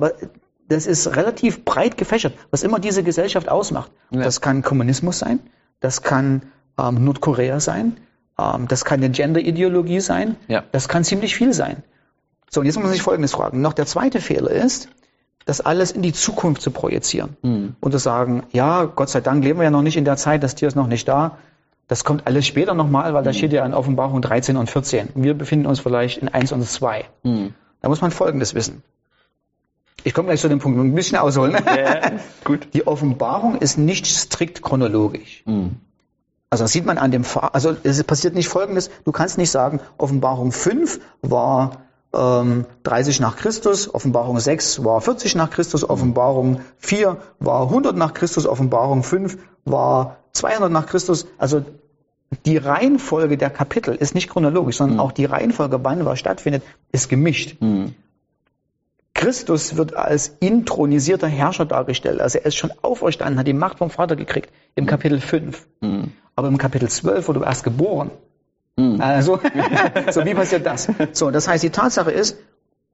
das 0.68 0.86
ist 0.86 1.16
relativ 1.16 1.64
breit 1.64 1.96
gefächert, 1.96 2.34
was 2.50 2.62
immer 2.62 2.78
diese 2.78 3.02
Gesellschaft 3.02 3.48
ausmacht. 3.48 3.90
Ja. 4.10 4.22
Das 4.22 4.40
kann 4.40 4.62
Kommunismus 4.62 5.18
sein, 5.18 5.40
das 5.80 6.02
kann 6.02 6.42
ähm, 6.78 7.04
Nordkorea 7.04 7.60
sein, 7.60 7.96
ähm, 8.38 8.68
das 8.68 8.84
kann 8.84 8.98
eine 9.00 9.10
Gender-Ideologie 9.10 10.00
sein, 10.00 10.36
Ja. 10.46 10.62
das 10.72 10.88
kann 10.88 11.04
ziemlich 11.04 11.34
viel 11.34 11.52
sein. 11.52 11.82
So, 12.50 12.60
und 12.60 12.66
jetzt 12.66 12.76
muss 12.76 12.84
man 12.84 12.92
sich 12.92 13.02
Folgendes 13.02 13.32
fragen. 13.32 13.60
Noch 13.60 13.72
der 13.74 13.86
zweite 13.86 14.20
Fehler 14.20 14.50
ist, 14.50 14.88
das 15.44 15.60
alles 15.60 15.90
in 15.92 16.02
die 16.02 16.12
Zukunft 16.12 16.60
zu 16.62 16.70
projizieren 16.70 17.36
Hm. 17.42 17.74
und 17.80 17.92
zu 17.92 17.98
sagen, 17.98 18.42
ja, 18.52 18.84
Gott 18.84 19.08
sei 19.08 19.20
Dank 19.20 19.42
leben 19.44 19.58
wir 19.58 19.64
ja 19.64 19.70
noch 19.70 19.82
nicht 19.82 19.96
in 19.96 20.04
der 20.04 20.16
Zeit, 20.16 20.42
das 20.42 20.54
Tier 20.54 20.68
ist 20.68 20.74
noch 20.74 20.86
nicht 20.88 21.08
da. 21.08 21.38
Das 21.88 22.04
kommt 22.04 22.26
alles 22.26 22.46
später 22.46 22.74
nochmal, 22.74 23.14
weil 23.14 23.22
da 23.24 23.32
steht 23.32 23.54
ja 23.54 23.64
in 23.64 23.72
Offenbarung 23.72 24.20
13 24.20 24.58
und 24.58 24.68
14. 24.68 25.08
Wir 25.14 25.32
befinden 25.32 25.64
uns 25.64 25.80
vielleicht 25.80 26.18
in 26.18 26.28
1 26.28 26.52
und 26.52 26.62
2. 26.62 27.06
Hm. 27.24 27.54
Da 27.80 27.88
muss 27.88 28.02
man 28.02 28.10
Folgendes 28.10 28.54
wissen. 28.54 28.82
Ich 30.08 30.14
komme 30.14 30.28
gleich 30.28 30.40
zu 30.40 30.48
dem 30.48 30.58
Punkt, 30.58 30.78
ein 30.78 30.94
bisschen 30.94 31.18
ausholen. 31.18 31.54
Ja, 31.66 32.12
gut. 32.42 32.68
Die 32.72 32.86
Offenbarung 32.86 33.58
ist 33.58 33.76
nicht 33.76 34.06
strikt 34.06 34.62
chronologisch. 34.62 35.42
Hm. 35.44 35.76
Also 36.48 36.64
das 36.64 36.72
sieht 36.72 36.86
man 36.86 36.96
an 36.96 37.10
dem, 37.10 37.24
Fa 37.24 37.50
also 37.52 37.76
es 37.82 38.02
passiert 38.04 38.34
nicht 38.34 38.48
Folgendes, 38.48 38.88
du 39.04 39.12
kannst 39.12 39.36
nicht 39.36 39.50
sagen, 39.50 39.80
Offenbarung 39.98 40.50
5 40.50 40.98
war 41.20 41.82
ähm, 42.14 42.64
30 42.84 43.20
nach 43.20 43.36
Christus, 43.36 43.92
Offenbarung 43.92 44.40
6 44.40 44.82
war 44.82 45.02
40 45.02 45.34
nach 45.34 45.50
Christus, 45.50 45.86
Offenbarung 45.86 46.62
4 46.78 47.18
war 47.38 47.64
100 47.64 47.94
nach 47.94 48.14
Christus, 48.14 48.46
Offenbarung 48.46 49.02
5 49.02 49.36
war 49.66 50.16
200 50.32 50.72
nach 50.72 50.86
Christus. 50.86 51.26
Also 51.36 51.66
die 52.46 52.56
Reihenfolge 52.56 53.36
der 53.36 53.50
Kapitel 53.50 53.94
ist 53.94 54.14
nicht 54.14 54.30
chronologisch, 54.30 54.78
sondern 54.78 55.00
auch 55.00 55.12
die 55.12 55.26
Reihenfolge, 55.26 55.84
wann 55.84 56.06
was 56.06 56.18
stattfindet, 56.18 56.62
ist 56.92 57.10
gemischt. 57.10 57.60
Hm. 57.60 57.94
Christus 59.18 59.76
wird 59.76 59.96
als 59.96 60.36
intronisierter 60.38 61.26
Herrscher 61.26 61.66
dargestellt. 61.66 62.20
Also 62.20 62.38
er 62.38 62.46
ist 62.46 62.54
schon 62.54 62.70
auferstanden, 62.82 63.36
hat 63.36 63.48
die 63.48 63.52
Macht 63.52 63.78
vom 63.78 63.90
Vater 63.90 64.14
gekriegt 64.14 64.52
im 64.76 64.86
Kapitel 64.86 65.20
5. 65.20 65.66
Hm. 65.82 66.12
Aber 66.36 66.46
im 66.46 66.56
Kapitel 66.56 66.88
12 66.88 67.26
wurde 67.26 67.40
er 67.40 67.46
erst 67.46 67.64
geboren. 67.64 68.12
Hm. 68.76 69.00
Also, 69.00 69.40
so 70.12 70.24
wie 70.24 70.34
passiert 70.34 70.64
das? 70.64 70.88
So, 71.12 71.32
das 71.32 71.48
heißt, 71.48 71.64
die 71.64 71.70
Tatsache 71.70 72.12
ist, 72.12 72.38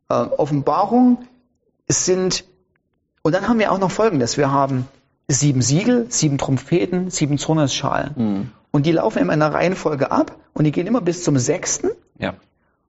äh, 0.08 0.14
Offenbarung 0.14 1.18
sind, 1.88 2.44
und 3.20 3.34
dann 3.34 3.46
haben 3.46 3.58
wir 3.58 3.70
auch 3.70 3.78
noch 3.78 3.90
Folgendes. 3.90 4.38
Wir 4.38 4.50
haben 4.50 4.88
sieben 5.28 5.60
Siegel, 5.60 6.06
sieben 6.08 6.38
Trompeten, 6.38 7.10
sieben 7.10 7.36
Zornesschalen. 7.36 8.16
Hm. 8.16 8.50
Und 8.70 8.86
die 8.86 8.92
laufen 8.92 9.18
immer 9.18 9.34
in 9.34 9.42
einer 9.42 9.54
Reihenfolge 9.54 10.10
ab 10.10 10.34
und 10.54 10.64
die 10.64 10.72
gehen 10.72 10.86
immer 10.86 11.02
bis 11.02 11.22
zum 11.22 11.36
sechsten. 11.36 11.90
Ja. 12.18 12.30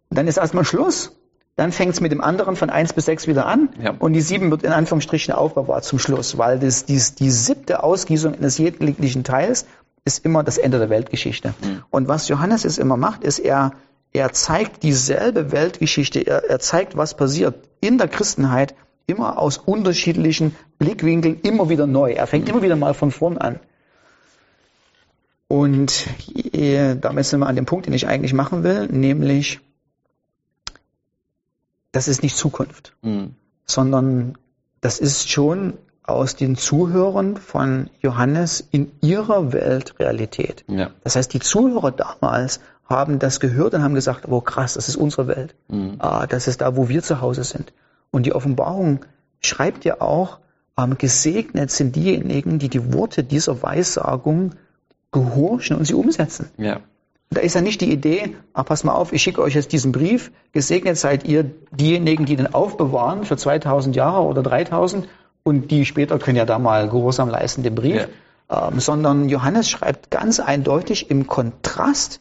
Und 0.10 0.18
dann 0.18 0.28
ist 0.28 0.38
erstmal 0.38 0.64
Schluss. 0.64 1.12
Dann 1.56 1.72
fängt 1.72 1.94
es 1.94 2.02
mit 2.02 2.12
dem 2.12 2.22
anderen 2.22 2.56
von 2.58 2.70
eins 2.70 2.92
bis 2.92 3.06
sechs 3.06 3.28
wieder 3.28 3.46
an. 3.46 3.70
Ja. 3.82 3.94
Und 3.98 4.14
die 4.14 4.22
sieben 4.22 4.52
wird 4.52 4.64
in 4.64 4.74
Anführungsstrichen 4.74 5.34
aufbewahrt 5.34 5.86
zum 5.86 6.00
Schluss, 6.00 6.38
weil 6.38 6.60
das, 6.60 6.86
dies, 6.86 7.16
die 7.16 7.32
siebte 7.32 7.82
Ausgießung 7.84 8.36
eines 8.36 8.58
jeglichen 8.58 9.24
Teils 9.24 9.66
ist 10.04 10.24
immer 10.26 10.44
das 10.44 10.58
Ende 10.58 10.80
der 10.80 10.90
Weltgeschichte. 10.90 11.54
Und 11.90 12.08
was 12.08 12.28
Johannes 12.28 12.64
jetzt 12.64 12.78
immer 12.78 12.98
macht, 12.98 13.24
ist, 13.24 13.40
er, 13.40 13.72
er 14.14 14.34
zeigt 14.34 14.84
dieselbe 14.84 15.52
Weltgeschichte, 15.52 16.20
er, 16.20 16.44
er 16.50 16.60
zeigt, 16.60 16.96
was 16.98 17.16
passiert 17.16 17.56
in 17.80 17.98
der 17.98 18.08
Christenheit, 18.08 18.76
immer 19.08 19.38
aus 19.40 19.58
unterschiedlichen 19.58 20.56
Blickwinkeln, 20.78 21.40
immer 21.42 21.70
wieder 21.70 21.88
neu. 21.88 22.12
Er 22.12 22.28
fängt 22.28 22.50
immer 22.50 22.62
wieder 22.62 22.76
mal 22.76 22.94
von 22.94 23.12
vorn 23.12 23.38
an. 23.38 23.60
Und 25.48 26.08
äh, 26.54 26.96
damit 26.96 27.26
sind 27.26 27.40
wir 27.40 27.48
an 27.48 27.56
dem 27.56 27.66
Punkt, 27.66 27.86
den 27.86 27.94
ich 27.94 28.08
eigentlich 28.08 28.34
machen 28.34 28.64
will, 28.64 28.88
nämlich, 28.88 29.60
das 31.96 32.08
ist 32.08 32.24
nicht 32.24 32.36
Zukunft, 32.38 32.94
Hm. 33.04 33.36
sondern 33.66 34.38
das 34.82 35.00
ist 35.00 35.30
schon 35.30 35.74
aus 36.04 36.36
den 36.36 36.56
Zuhörern 36.56 37.38
von 37.38 37.90
Johannes 38.02 38.68
in 38.72 38.92
ihrer 39.02 39.54
Welt 39.54 39.96
Realität. 40.00 40.64
Ja. 40.68 40.92
Das 41.04 41.16
heißt, 41.16 41.34
die 41.34 41.40
Zuhörer 41.40 41.92
damals 41.92 42.60
haben 42.88 43.18
das 43.18 43.40
gehört 43.40 43.74
und 43.74 43.82
haben 43.82 43.96
gesagt, 43.96 44.28
oh 44.28 44.42
krass, 44.42 44.76
das 44.76 44.90
ist 44.90 44.98
unsere 44.98 45.28
Welt. 45.28 45.56
Mhm. 45.70 45.96
Ah, 46.00 46.28
das 46.28 46.48
ist 46.48 46.62
da, 46.62 46.76
wo 46.76 46.90
wir 46.90 47.02
zu 47.02 47.22
Hause 47.22 47.44
sind. 47.44 47.74
Und 48.12 48.26
die 48.28 48.34
Offenbarung 48.34 49.00
schreibt 49.42 49.86
ja 49.86 50.02
auch, 50.02 50.40
ähm, 50.78 50.98
gesegnet 50.98 51.72
sind 51.72 51.96
diejenigen, 51.96 52.60
die 52.60 52.70
die 52.70 52.94
Worte 52.94 53.24
dieser 53.24 53.64
Weissagung 53.64 54.52
gehorchen 55.12 55.78
und 55.78 55.86
sie 55.86 55.94
umsetzen. 55.96 56.50
Ja. 56.58 56.82
Da 57.32 57.42
ist 57.42 57.56
ja 57.56 57.62
nicht 57.62 57.82
die 57.82 57.92
Idee, 57.92 58.36
ach 58.54 58.66
pass 58.66 58.84
mal 58.84 58.94
auf, 58.94 59.12
ich 59.12 59.22
schicke 59.24 59.42
euch 59.42 59.56
jetzt 59.56 59.72
diesen 59.72 59.92
Brief, 59.92 60.32
gesegnet 60.54 60.98
seid 60.98 61.26
ihr 61.26 61.44
diejenigen, 61.72 62.26
die 62.26 62.36
den 62.36 62.54
aufbewahren 62.54 63.26
für 63.26 63.36
2000 63.36 63.96
Jahre 63.96 64.22
oder 64.24 64.44
3000 64.44 65.08
und 65.44 65.70
die 65.72 65.86
später 65.86 66.18
können 66.20 66.38
ja 66.38 66.46
da 66.46 66.60
mal 66.60 66.88
Gehorsam 66.90 67.30
leisten, 67.30 67.64
den 67.64 67.76
Brief. 67.76 68.08
Ähm, 68.48 68.80
sondern 68.80 69.28
Johannes 69.28 69.68
schreibt 69.70 70.12
ganz 70.12 70.40
eindeutig 70.40 71.10
im 71.10 71.26
Kontrast 71.26 72.20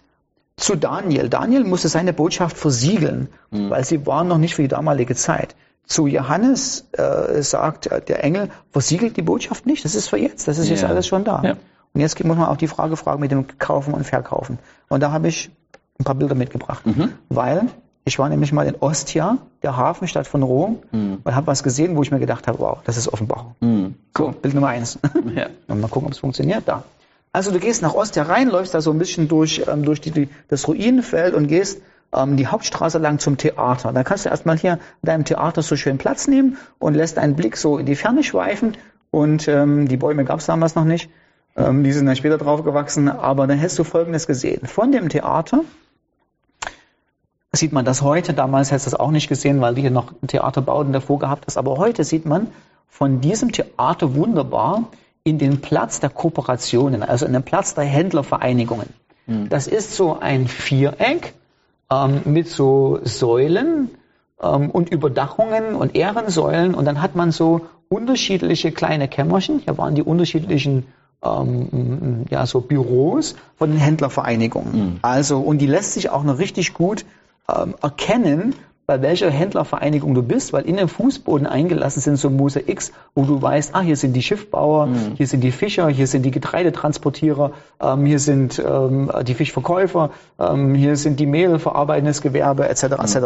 zu 0.57 0.75
Daniel. 0.75 1.29
Daniel 1.29 1.65
musste 1.65 1.89
seine 1.89 2.13
Botschaft 2.15 2.57
versiegeln, 2.57 3.29
weil 3.51 3.85
sie 3.85 4.07
war 4.07 4.25
noch 4.25 4.39
nicht 4.39 4.55
für 4.55 4.63
die 4.63 4.69
damalige 4.69 5.15
Zeit. 5.15 5.55
Zu 5.87 6.07
Johannes 6.07 6.87
äh, 6.93 7.43
sagt 7.43 7.91
der 8.09 8.25
Engel, 8.25 8.49
versiegelt 8.73 9.19
die 9.19 9.23
Botschaft 9.23 9.67
nicht, 9.67 9.85
das 9.85 9.95
ist 9.95 10.09
für 10.09 10.17
jetzt, 10.17 10.49
das 10.49 10.57
ist 10.57 10.71
jetzt 10.71 10.83
Ja. 10.83 10.89
alles 10.89 11.07
schon 11.07 11.25
da. 11.25 11.43
Ja. 11.45 11.57
Und 11.95 12.01
jetzt 12.01 12.23
muss 12.25 12.37
man 12.37 12.47
auch 12.49 12.57
die 12.57 12.67
Frage 12.69 12.97
fragen 12.97 13.21
mit 13.21 13.31
dem 13.31 13.47
Kaufen 13.59 13.95
und 13.95 14.05
Verkaufen. 14.05 14.59
Und 14.89 15.01
da 15.03 15.13
habe 15.13 15.29
ich 15.29 15.51
ein 15.99 16.05
paar 16.05 16.17
Bilder 16.17 16.35
mitgebracht. 16.35 16.85
Mhm. 16.85 17.11
Weil 17.29 17.69
ich 18.05 18.19
war 18.19 18.29
nämlich 18.29 18.53
mal 18.53 18.67
in 18.67 18.75
Ostia, 18.81 19.39
der 19.63 19.77
Hafenstadt 19.77 20.27
von 20.27 20.43
Rom, 20.43 20.81
Mhm. 20.91 21.19
und 21.25 21.35
habe 21.35 21.47
was 21.47 21.63
gesehen, 21.63 21.97
wo 21.97 22.03
ich 22.03 22.11
mir 22.11 22.19
gedacht 22.19 22.47
habe, 22.49 22.59
wow, 22.59 22.79
das 22.85 22.97
ist 22.97 23.09
Offenbarung. 23.13 23.55
Hm. 23.63 23.95
So, 24.17 24.29
Bild 24.33 24.55
Nummer 24.55 24.69
eins. 24.69 24.99
Ja. 25.35 25.47
Und 25.69 25.81
mal 25.81 25.89
gucken, 25.89 26.07
ob 26.09 26.13
es 26.13 26.19
funktioniert. 26.19 26.65
Da. 26.67 26.83
Also 27.33 27.51
du 27.51 27.59
gehst 27.61 27.81
nach 27.81 27.95
Ostia 27.95 28.25
rein, 28.25 28.49
läufst 28.51 28.75
da 28.75 28.81
so 28.81 28.91
ein 28.91 28.99
bisschen 28.99 29.29
durch, 29.29 29.63
ähm, 29.67 29.85
durch 29.85 30.01
die, 30.01 30.11
die, 30.11 30.29
das 30.49 30.69
Ruinenfeld 30.69 31.33
und 31.35 31.47
gehst 31.47 31.81
ähm, 32.13 32.37
die 32.37 32.47
Hauptstraße 32.49 32.99
lang 32.99 33.19
zum 33.21 33.39
Theater. 33.39 33.93
Dann 33.93 34.05
kannst 34.05 34.25
du 34.27 34.29
erstmal 34.29 34.59
hier 34.59 34.75
in 35.03 35.07
deinem 35.07 35.25
Theater 35.25 35.63
so 35.63 35.75
schön 35.77 35.97
Platz 35.99 36.29
nehmen 36.29 36.59
und 36.79 36.95
lässt 36.95 37.19
einen 37.19 37.37
Blick 37.37 37.57
so 37.57 37.79
in 37.79 37.87
die 37.87 37.97
Ferne 37.97 38.23
schweifen. 38.23 38.77
Und 39.11 39.49
ähm, 39.49 39.89
die 39.89 39.97
Bäume 39.97 40.25
gab 40.25 40.41
es 40.41 40.47
damals 40.47 40.75
noch 40.75 40.85
nicht. 40.85 41.09
Ähm, 41.57 41.85
die 41.85 41.93
sind 41.93 42.07
dann 42.07 42.17
später 42.17 42.39
drauf 42.39 42.65
gewachsen. 42.65 43.09
Aber 43.09 43.47
dann 43.47 43.59
hättest 43.59 43.79
du 43.79 43.85
Folgendes 43.85 44.27
gesehen. 44.27 44.67
Von 44.67 44.93
dem 44.93 45.09
Theater 45.09 45.61
sieht 47.53 47.73
man 47.73 47.85
das 47.85 48.03
heute. 48.03 48.33
Damals 48.33 48.71
hättest 48.71 48.87
du 48.87 48.91
das 48.91 49.01
auch 49.01 49.11
nicht 49.11 49.29
gesehen, 49.29 49.61
weil 49.61 49.75
du 49.75 49.81
hier 49.81 49.91
noch 49.91 50.13
Theaterbauten 50.27 50.93
davor 50.93 51.19
gehabt 51.19 51.45
hast. 51.47 51.57
Aber 51.57 51.77
heute 51.79 52.05
sieht 52.05 52.27
man 52.27 52.49
von 52.89 53.21
diesem 53.21 53.53
Theater 53.53 54.15
wunderbar 54.15 54.89
in 55.23 55.39
den 55.39 55.61
Platz 55.61 56.01
der 56.01 56.11
Kooperationen, 56.11 57.03
also 57.03 57.27
in 57.27 57.33
den 57.33 57.43
Platz 57.43 57.75
der 57.75 57.85
Händlervereinigungen. 57.85 58.89
Das 59.49 59.67
ist 59.67 59.95
so 59.97 60.19
ein 60.21 60.49
Viereck 60.49 61.33
ähm, 61.91 62.21
mit 62.25 62.49
so 62.49 63.01
Säulen 63.05 63.91
ähm, 64.43 64.71
und 64.71 64.91
Überdachungen 64.91 65.75
und 65.75 65.97
Ehrensäulen 65.97 66.75
und 66.75 66.85
dann 66.85 67.01
hat 67.01 67.17
man 67.17 67.33
so 67.33 67.63
unterschiedliche 67.89 68.71
kleine 68.71 69.09
Kämmerchen. 69.09 69.61
Hier 69.61 69.79
waren 69.79 69.95
die 69.95 70.03
unterschiedlichen 70.03 70.87
ähm, 71.25 72.25
ja, 72.31 72.47
so 72.47 72.61
Büros 72.61 73.37
von 73.57 73.71
den 73.71 73.79
Händlervereinigungen. 73.79 74.99
Also, 75.03 75.41
und 75.41 75.59
die 75.59 75.67
lässt 75.67 75.93
sich 75.93 76.11
auch 76.11 76.25
noch 76.25 76.39
richtig 76.39 76.75
gut 76.75 77.05
ähm, 77.49 77.75
erkennen, 77.83 78.55
bei 78.87 79.01
welcher 79.01 79.31
Händlervereinigung 79.31 80.15
du 80.15 80.23
bist, 80.23 80.53
weil 80.53 80.67
in 80.67 80.77
den 80.77 80.89
Fußboden 80.89 81.47
eingelassen 81.47 82.01
sind 82.01 82.17
so 82.17 82.29
Mosaiks, 82.29 82.93
wo 83.15 83.25
du 83.25 83.41
weißt, 83.41 83.75
ah, 83.75 83.81
hier 83.81 83.97
sind 83.97 84.13
die 84.13 84.23
Schiffbauer, 84.23 84.89
hier 85.17 85.27
sind 85.27 85.41
die 85.41 85.53
Fischer, 85.53 85.89
hier 85.89 86.07
sind 86.07 86.23
die 86.23 86.31
Getreidetransportierer, 86.31 87.53
ähm, 87.81 88.05
hier 88.05 88.19
sind 88.19 88.59
ähm, 88.59 89.11
die 89.27 89.35
Fischverkäufer, 89.35 90.11
ähm, 90.39 90.75
hier 90.75 90.97
sind 90.97 91.19
die 91.19 91.27
Mehlverarbeitendes 91.27 92.21
Gewerbe, 92.21 92.69
etc., 92.69 92.83
etc. 92.83 93.17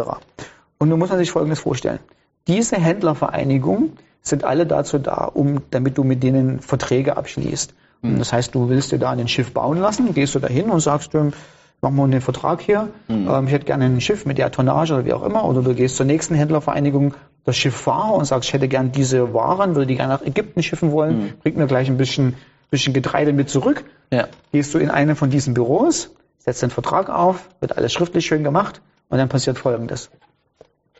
Und 0.77 0.87
nun 0.87 0.97
muss 0.97 1.09
man 1.09 1.17
sich 1.17 1.31
Folgendes 1.31 1.59
vorstellen. 1.59 1.99
Diese 2.47 2.77
Händlervereinigungen 2.77 3.97
sind 4.21 4.43
alle 4.43 4.65
dazu 4.65 4.99
da, 4.99 5.25
um, 5.25 5.61
damit 5.71 5.97
du 5.97 6.03
mit 6.03 6.23
denen 6.23 6.59
Verträge 6.59 7.17
abschließt. 7.17 7.73
Und 8.01 8.19
Das 8.19 8.31
heißt, 8.31 8.55
du 8.55 8.69
willst 8.69 8.91
dir 8.91 8.99
da 8.99 9.11
ein 9.11 9.27
Schiff 9.27 9.53
bauen 9.53 9.77
lassen, 9.79 10.13
gehst 10.13 10.35
du 10.35 10.39
dahin 10.39 10.69
und 10.69 10.79
sagst, 10.79 11.13
ähm, 11.15 11.33
machen 11.81 11.95
wir 11.95 12.03
einen 12.03 12.21
Vertrag 12.21 12.61
hier, 12.61 12.89
ähm, 13.09 13.47
ich 13.47 13.53
hätte 13.53 13.65
gerne 13.65 13.85
ein 13.85 14.01
Schiff 14.01 14.25
mit 14.25 14.37
der 14.37 14.51
Tonnage 14.51 14.93
oder 14.93 15.05
wie 15.05 15.13
auch 15.13 15.23
immer, 15.23 15.45
oder 15.45 15.61
du 15.61 15.73
gehst 15.73 15.95
zur 15.97 16.05
nächsten 16.05 16.35
Händlervereinigung, 16.35 17.13
das 17.45 17.57
Schifffahrer 17.57 18.13
und 18.13 18.25
sagst, 18.25 18.49
ich 18.49 18.53
hätte 18.53 18.67
gern 18.67 18.91
diese 18.91 19.33
Waren, 19.33 19.75
würde 19.75 19.87
die 19.87 19.95
gerne 19.95 20.13
nach 20.13 20.21
Ägypten 20.21 20.61
schiffen 20.61 20.91
wollen, 20.91 21.33
bringt 21.41 21.57
mir 21.57 21.67
gleich 21.67 21.89
ein 21.89 21.97
bisschen, 21.97 22.35
bisschen 22.69 22.93
Getreide 22.93 23.33
mit 23.33 23.49
zurück. 23.49 23.85
Ja. 24.11 24.27
Gehst 24.51 24.73
du 24.73 24.77
in 24.77 24.89
eine 24.89 25.15
von 25.15 25.29
diesen 25.29 25.53
Büros, 25.53 26.11
setzt 26.37 26.61
den 26.61 26.69
Vertrag 26.69 27.09
auf, 27.09 27.49
wird 27.59 27.77
alles 27.77 27.93
schriftlich 27.93 28.25
schön 28.25 28.43
gemacht 28.43 28.81
und 29.09 29.17
dann 29.17 29.29
passiert 29.29 29.57
Folgendes. 29.57 30.09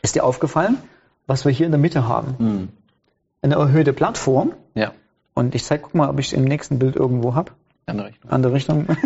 Ist 0.01 0.15
dir 0.15 0.23
aufgefallen, 0.23 0.77
was 1.27 1.45
wir 1.45 1.51
hier 1.51 1.65
in 1.65 1.71
der 1.71 1.79
Mitte 1.79 2.07
haben? 2.07 2.69
Eine 3.41 3.55
erhöhte 3.55 3.93
Plattform. 3.93 4.53
Ja. 4.75 4.91
Und 5.33 5.55
ich 5.55 5.63
zeig, 5.63 5.83
guck 5.83 5.95
mal, 5.95 6.09
ob 6.09 6.19
ich 6.19 6.27
es 6.27 6.33
im 6.33 6.43
nächsten 6.43 6.79
Bild 6.79 6.95
irgendwo 6.95 7.35
habe. 7.35 7.51
Andere 7.85 8.07
Richtung. 8.07 8.29
Andere 8.31 8.53
Richtung. 8.53 8.87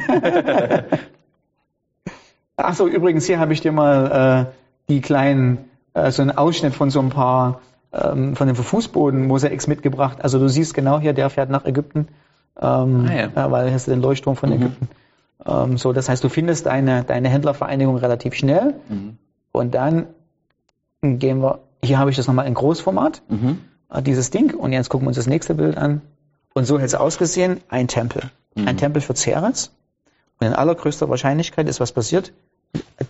Achso, 2.56 2.88
übrigens, 2.88 3.26
hier 3.26 3.40
habe 3.40 3.54
ich 3.54 3.62
dir 3.62 3.72
mal 3.72 4.48
äh, 4.50 4.92
die 4.92 5.02
kleinen, 5.02 5.70
äh, 5.94 6.12
so 6.12 6.22
einen 6.22 6.32
Ausschnitt 6.32 6.76
von 6.76 6.90
so 6.90 7.00
ein 7.00 7.10
paar, 7.10 7.62
ähm, 7.92 8.36
von 8.36 8.48
dem 8.48 8.56
Fußboden-Mosaiks 8.56 9.68
mitgebracht. 9.68 10.20
Also 10.24 10.40
du 10.40 10.48
siehst 10.50 10.74
genau 10.74 11.00
hier, 11.00 11.14
der 11.14 11.30
fährt 11.30 11.50
nach 11.50 11.66
Ägypten, 11.66 12.08
ähm, 12.60 13.08
Ah, 13.10 13.14
ja. 13.14 13.52
weil 13.52 13.66
hier 13.66 13.74
hast 13.74 13.88
du 13.88 13.92
den 13.92 14.02
Leuchtturm 14.02 14.36
von 14.36 14.52
Ägypten. 14.52 14.88
Ähm, 15.46 15.78
so, 15.78 15.94
das 15.94 16.10
heißt, 16.10 16.24
du 16.24 16.30
findest 16.30 16.66
deine, 16.68 17.04
deine 17.04 17.30
Händlervereinigung 17.30 17.98
relativ 17.98 18.34
schnell. 18.36 18.76
Und 19.52 19.74
dann 19.76 20.08
gehen 21.02 21.42
wir, 21.42 21.60
hier 21.84 21.98
habe 22.00 22.10
ich 22.12 22.16
das 22.18 22.28
nochmal 22.28 22.48
in 22.48 22.54
Großformat, 22.54 23.22
äh, 23.30 23.34
dieses 24.02 24.30
Ding. 24.30 24.54
Und 24.54 24.74
jetzt 24.74 24.90
gucken 24.90 25.06
wir 25.06 25.10
uns 25.10 25.18
das 25.18 25.28
nächste 25.28 25.56
Bild 25.56 25.78
an. 25.78 26.02
Und 26.54 26.66
so 26.66 26.76
hätte 26.76 26.86
es 26.86 26.96
ausgesehen, 26.96 27.62
ein 27.70 27.88
Tempel. 27.88 28.30
Ein 28.56 28.78
Tempel 28.78 29.02
für 29.02 29.16
Ceres. 29.16 29.72
Und 30.40 30.48
in 30.48 30.54
allergrößter 30.54 31.10
Wahrscheinlichkeit 31.10 31.68
ist 31.68 31.80
was 31.80 31.92
passiert. 31.92 32.34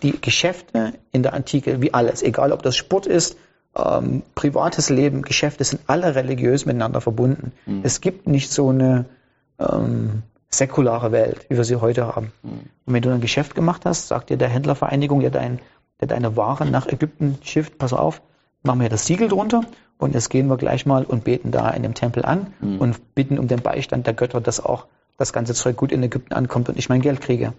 Die 0.02 0.20
Geschäfte 0.20 0.94
in 1.12 1.22
der 1.22 1.34
Antike, 1.34 1.80
wie 1.82 1.92
alles, 1.92 2.22
egal 2.22 2.52
ob 2.52 2.62
das 2.62 2.76
Sport 2.76 3.06
ist, 3.06 3.36
ähm, 3.76 4.22
privates 4.34 4.88
Leben, 4.90 5.22
Geschäfte 5.22 5.64
sind 5.64 5.82
alle 5.86 6.14
religiös 6.14 6.64
miteinander 6.64 7.00
verbunden. 7.00 7.52
Es 7.82 8.00
gibt 8.00 8.26
nicht 8.26 8.50
so 8.50 8.68
eine 8.68 9.06
ähm, 9.58 10.22
säkulare 10.50 11.12
Welt, 11.12 11.46
wie 11.48 11.56
wir 11.56 11.64
sie 11.64 11.76
heute 11.76 12.06
haben. 12.06 12.32
Und 12.86 12.92
wenn 12.92 13.02
du 13.02 13.10
ein 13.10 13.20
Geschäft 13.20 13.54
gemacht 13.54 13.84
hast, 13.84 14.08
sagt 14.08 14.30
dir 14.30 14.36
der 14.36 14.48
Händlervereinigung, 14.48 15.20
der, 15.20 15.30
dein, 15.30 15.58
der 16.00 16.08
deine 16.08 16.36
Waren 16.36 16.70
nach 16.70 16.86
Ägypten 16.86 17.38
schifft, 17.42 17.78
pass 17.78 17.92
auf, 17.92 18.22
machen 18.64 18.80
wir 18.80 18.88
das 18.88 19.06
Siegel 19.06 19.28
drunter 19.28 19.62
und 19.98 20.14
jetzt 20.14 20.30
gehen 20.30 20.48
wir 20.48 20.56
gleich 20.56 20.86
mal 20.86 21.04
und 21.04 21.22
beten 21.24 21.50
da 21.50 21.70
in 21.70 21.82
dem 21.82 21.94
Tempel 21.94 22.24
an 22.24 22.48
und 22.80 23.14
bitten 23.14 23.38
um 23.38 23.46
den 23.46 23.60
Beistand 23.60 24.06
der 24.06 24.14
Götter, 24.14 24.40
dass 24.40 24.64
auch 24.64 24.86
das 25.18 25.32
ganze 25.32 25.54
Zeug 25.54 25.76
gut 25.76 25.92
in 25.92 26.02
Ägypten 26.02 26.34
ankommt 26.34 26.68
und 26.68 26.76
ich 26.78 26.88
mein 26.88 27.00
Geld 27.00 27.20
kriege. 27.20 27.52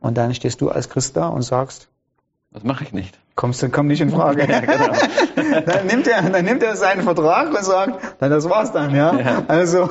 Und 0.00 0.18
dann 0.18 0.34
stehst 0.34 0.60
du 0.60 0.70
als 0.70 0.88
Christ 0.88 1.16
da 1.16 1.28
und 1.28 1.42
sagst, 1.42 1.88
Das 2.52 2.64
mache 2.64 2.82
ich 2.84 2.92
nicht. 2.92 3.16
kommst 3.36 3.62
du, 3.62 3.68
komm 3.68 3.86
nicht 3.86 4.00
in 4.00 4.10
Frage. 4.10 4.46
dann 5.66 5.86
nimmt 5.86 6.08
er, 6.08 6.22
dann 6.22 6.44
nimmt 6.44 6.62
er 6.62 6.74
seinen 6.74 7.02
Vertrag 7.02 7.50
und 7.50 7.62
sagt, 7.64 8.16
na, 8.20 8.28
das 8.28 8.48
war's 8.48 8.72
dann, 8.72 8.94
ja. 8.94 9.14
Ja. 9.18 9.42
Also, 9.46 9.90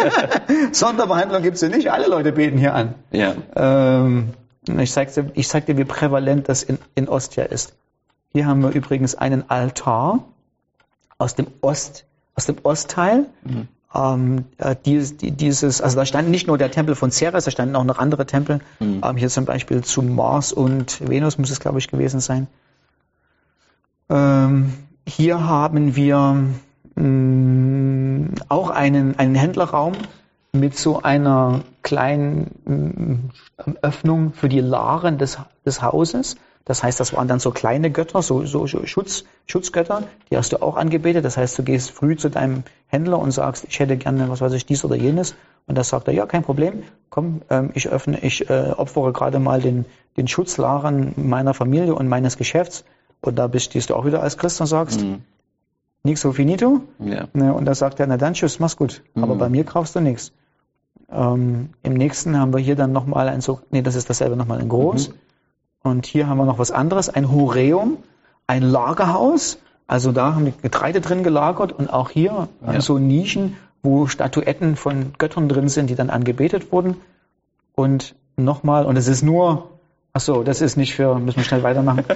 Sonderbehandlung 0.72 1.42
gibt's 1.42 1.60
hier 1.60 1.68
nicht. 1.70 1.90
Alle 1.90 2.06
Leute 2.08 2.32
beten 2.32 2.56
hier 2.58 2.74
an. 2.74 2.94
Ja. 3.10 3.34
Ähm, 3.56 4.30
ich 4.78 4.92
zeig 4.92 5.12
dir, 5.12 5.30
ich 5.34 5.48
zeig 5.48 5.66
dir, 5.66 5.76
wie 5.76 5.84
prävalent 5.84 6.48
das 6.48 6.62
in, 6.62 6.78
in 6.94 7.08
Ostia 7.08 7.44
ist. 7.44 7.74
Hier 8.32 8.46
haben 8.46 8.62
wir 8.62 8.70
übrigens 8.70 9.14
einen 9.14 9.48
Altar 9.50 10.24
aus 11.18 11.34
dem 11.34 11.46
Ost, 11.60 12.04
aus 12.34 12.46
dem 12.46 12.56
Ostteil. 12.62 13.26
Ähm, 13.94 14.44
äh, 14.58 14.76
dieses, 14.84 15.16
die, 15.16 15.30
dieses, 15.30 15.80
also 15.80 15.96
da 15.96 16.04
stand 16.04 16.28
nicht 16.28 16.46
nur 16.46 16.58
der 16.58 16.70
Tempel 16.70 16.94
von 16.94 17.10
Ceres, 17.10 17.46
da 17.46 17.50
standen 17.50 17.74
auch 17.74 17.84
noch 17.84 17.98
andere 17.98 18.26
Tempel. 18.26 18.60
Ähm, 19.02 19.16
hier 19.16 19.30
zum 19.30 19.46
Beispiel 19.46 19.82
zu 19.82 20.02
Mars 20.02 20.52
und 20.52 21.08
Venus 21.08 21.38
muss 21.38 21.50
es, 21.50 21.58
glaube 21.58 21.78
ich, 21.78 21.88
gewesen 21.88 22.20
sein. 22.20 22.48
Ähm, 24.10 24.74
hier 25.06 25.46
haben 25.46 25.96
wir 25.96 26.44
mh, 26.96 28.28
auch 28.48 28.70
einen, 28.70 29.18
einen 29.18 29.34
Händlerraum 29.34 29.94
mit 30.52 30.76
so 30.76 31.02
einer 31.02 31.60
kleinen 31.82 33.30
mh, 33.64 33.74
Öffnung 33.82 34.32
für 34.34 34.48
die 34.48 34.60
Laren 34.60 35.16
des, 35.18 35.38
des 35.64 35.80
Hauses. 35.82 36.36
Das 36.68 36.82
heißt, 36.82 37.00
das 37.00 37.14
waren 37.14 37.28
dann 37.28 37.40
so 37.40 37.50
kleine 37.50 37.90
Götter, 37.90 38.20
so, 38.20 38.44
so, 38.44 38.66
Schutz, 38.66 39.24
Schutzgötter, 39.46 40.02
die 40.30 40.36
hast 40.36 40.52
du 40.52 40.60
auch 40.60 40.76
angebetet. 40.76 41.24
Das 41.24 41.38
heißt, 41.38 41.58
du 41.58 41.62
gehst 41.62 41.90
früh 41.90 42.14
zu 42.14 42.28
deinem 42.28 42.62
Händler 42.88 43.18
und 43.18 43.30
sagst, 43.30 43.64
ich 43.66 43.80
hätte 43.80 43.96
gerne, 43.96 44.28
was 44.28 44.42
weiß 44.42 44.52
ich, 44.52 44.66
dies 44.66 44.84
oder 44.84 44.94
jenes. 44.94 45.34
Und 45.66 45.78
das 45.78 45.88
sagt 45.88 46.08
er, 46.08 46.14
ja, 46.14 46.26
kein 46.26 46.42
Problem, 46.42 46.82
komm, 47.08 47.40
ähm, 47.48 47.70
ich 47.72 47.88
öffne, 47.88 48.20
ich 48.20 48.50
äh, 48.50 48.74
opfere 48.76 49.14
gerade 49.14 49.38
mal 49.38 49.62
den, 49.62 49.86
den 50.18 50.28
Schutzlaren 50.28 51.14
meiner 51.16 51.54
Familie 51.54 51.94
und 51.94 52.06
meines 52.06 52.36
Geschäfts. 52.36 52.84
Und 53.22 53.38
da 53.38 53.46
bist, 53.46 53.66
stehst 53.66 53.88
du 53.88 53.96
auch 53.96 54.04
wieder 54.04 54.22
als 54.22 54.36
Christ 54.36 54.60
und 54.60 54.66
sagst, 54.66 55.00
nix 56.04 56.20
so 56.20 56.32
finito. 56.32 56.82
Ja. 56.98 57.28
Ne, 57.32 57.54
und 57.54 57.64
da 57.64 57.74
sagt 57.74 57.98
er, 57.98 58.06
na 58.06 58.18
dann 58.18 58.34
tschüss, 58.34 58.60
mach's 58.60 58.76
gut. 58.76 59.02
Aber 59.14 59.36
bei 59.36 59.48
mir 59.48 59.64
kaufst 59.64 59.96
du 59.96 60.00
nichts. 60.00 60.32
Ähm, 61.10 61.70
Im 61.82 61.94
nächsten 61.94 62.38
haben 62.38 62.52
wir 62.52 62.60
hier 62.60 62.76
dann 62.76 62.92
nochmal 62.92 63.28
ein 63.28 63.40
so, 63.40 63.60
nee, 63.70 63.80
das 63.80 63.94
ist 63.94 64.10
dasselbe 64.10 64.36
nochmal 64.36 64.60
in 64.60 64.68
groß. 64.68 65.14
Und 65.82 66.06
hier 66.06 66.26
haben 66.28 66.38
wir 66.38 66.44
noch 66.44 66.58
was 66.58 66.70
anderes, 66.70 67.08
ein 67.08 67.30
Horeum, 67.30 67.98
ein 68.46 68.62
Lagerhaus. 68.62 69.58
Also 69.86 70.12
da 70.12 70.34
haben 70.34 70.44
die 70.44 70.52
Getreide 70.60 71.00
drin 71.00 71.22
gelagert 71.22 71.72
und 71.72 71.88
auch 71.92 72.10
hier 72.10 72.48
Ja. 72.66 72.80
so 72.80 72.98
Nischen, 72.98 73.56
wo 73.82 74.06
Statuetten 74.06 74.76
von 74.76 75.12
Göttern 75.18 75.48
drin 75.48 75.68
sind, 75.68 75.88
die 75.88 75.94
dann 75.94 76.10
angebetet 76.10 76.72
wurden. 76.72 76.96
Und 77.74 78.14
nochmal, 78.36 78.84
und 78.86 78.96
es 78.96 79.08
ist 79.08 79.22
nur, 79.22 79.70
ach 80.12 80.20
so, 80.20 80.42
das 80.42 80.60
ist 80.60 80.76
nicht 80.76 80.94
für, 80.94 81.18
müssen 81.18 81.36
wir 81.38 81.44
schnell 81.44 81.62
weitermachen. 81.62 82.04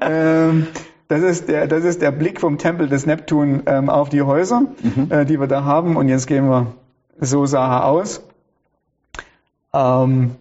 ähm, 0.00 0.66
das 1.08 1.22
ist, 1.22 1.48
der, 1.48 1.66
das 1.66 1.84
ist 1.84 2.02
der 2.02 2.10
Blick 2.10 2.40
vom 2.40 2.58
Tempel 2.58 2.88
des 2.88 3.06
Neptun 3.06 3.62
ähm, 3.66 3.88
auf 3.88 4.08
die 4.10 4.22
Häuser, 4.22 4.62
äh, 5.08 5.24
die 5.24 5.40
wir 5.40 5.46
da 5.46 5.64
haben. 5.64 5.96
Und 5.96 6.08
jetzt 6.08 6.26
gehen 6.26 6.48
wir, 6.48 6.66
so 7.20 7.46
sah 7.46 7.78
er 7.78 7.84
aus. 7.86 8.22
Ähm, 9.72 10.36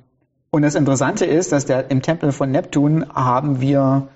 und 0.49 0.61
das 0.61 0.75
Interessante 0.75 1.25
ist, 1.25 1.51
dass 1.51 1.65
der, 1.65 1.91
im 1.91 2.01
Tempel 2.01 2.31
von 2.31 2.51
Neptun 2.51 3.05
haben 3.13 3.59
wir 3.61 4.07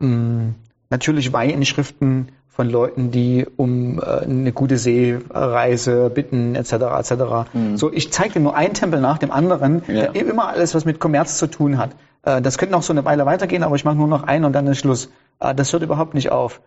äh, 0.00 0.04
mh, 0.04 0.54
natürlich 0.90 1.32
Weihinschriften 1.32 2.32
von 2.48 2.68
Leuten, 2.68 3.10
die 3.10 3.46
um 3.56 3.98
äh, 4.00 4.02
eine 4.02 4.52
gute 4.52 4.76
Seereise 4.76 6.10
bitten, 6.10 6.56
etc. 6.56 6.72
etc. 6.72 7.12
So, 7.76 7.92
ich 7.92 8.12
zeige 8.12 8.34
dir 8.34 8.40
nur 8.40 8.56
einen 8.56 8.74
Tempel 8.74 9.00
nach 9.00 9.18
dem 9.18 9.30
anderen, 9.30 9.82
Ja. 9.86 10.08
der 10.08 10.26
immer 10.26 10.48
alles, 10.48 10.74
was 10.74 10.84
mit 10.84 10.98
Kommerz 11.00 11.38
zu 11.38 11.46
tun 11.46 11.78
hat. 11.78 11.90
Äh, 12.22 12.42
das 12.42 12.58
könnte 12.58 12.72
noch 12.72 12.82
so 12.82 12.92
eine 12.92 13.04
Weile 13.04 13.24
weitergehen, 13.24 13.62
aber 13.62 13.76
ich 13.76 13.84
mache 13.84 13.96
nur 13.96 14.08
noch 14.08 14.24
einen 14.24 14.44
und 14.44 14.52
dann 14.52 14.66
ist 14.66 14.78
Schluss. 14.78 15.10
Äh, 15.38 15.54
das 15.54 15.72
hört 15.72 15.82
überhaupt 15.82 16.14
nicht 16.14 16.32
auf. 16.32 16.60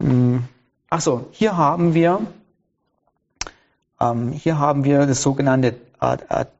Hm. 0.00 0.44
Ach 0.90 1.00
so, 1.00 1.26
hier 1.32 1.56
haben 1.56 1.94
wir 1.94 2.20
ähm, 4.00 4.30
hier 4.32 4.58
haben 4.58 4.84
wir 4.84 5.06
das 5.06 5.22
sogenannte 5.22 5.74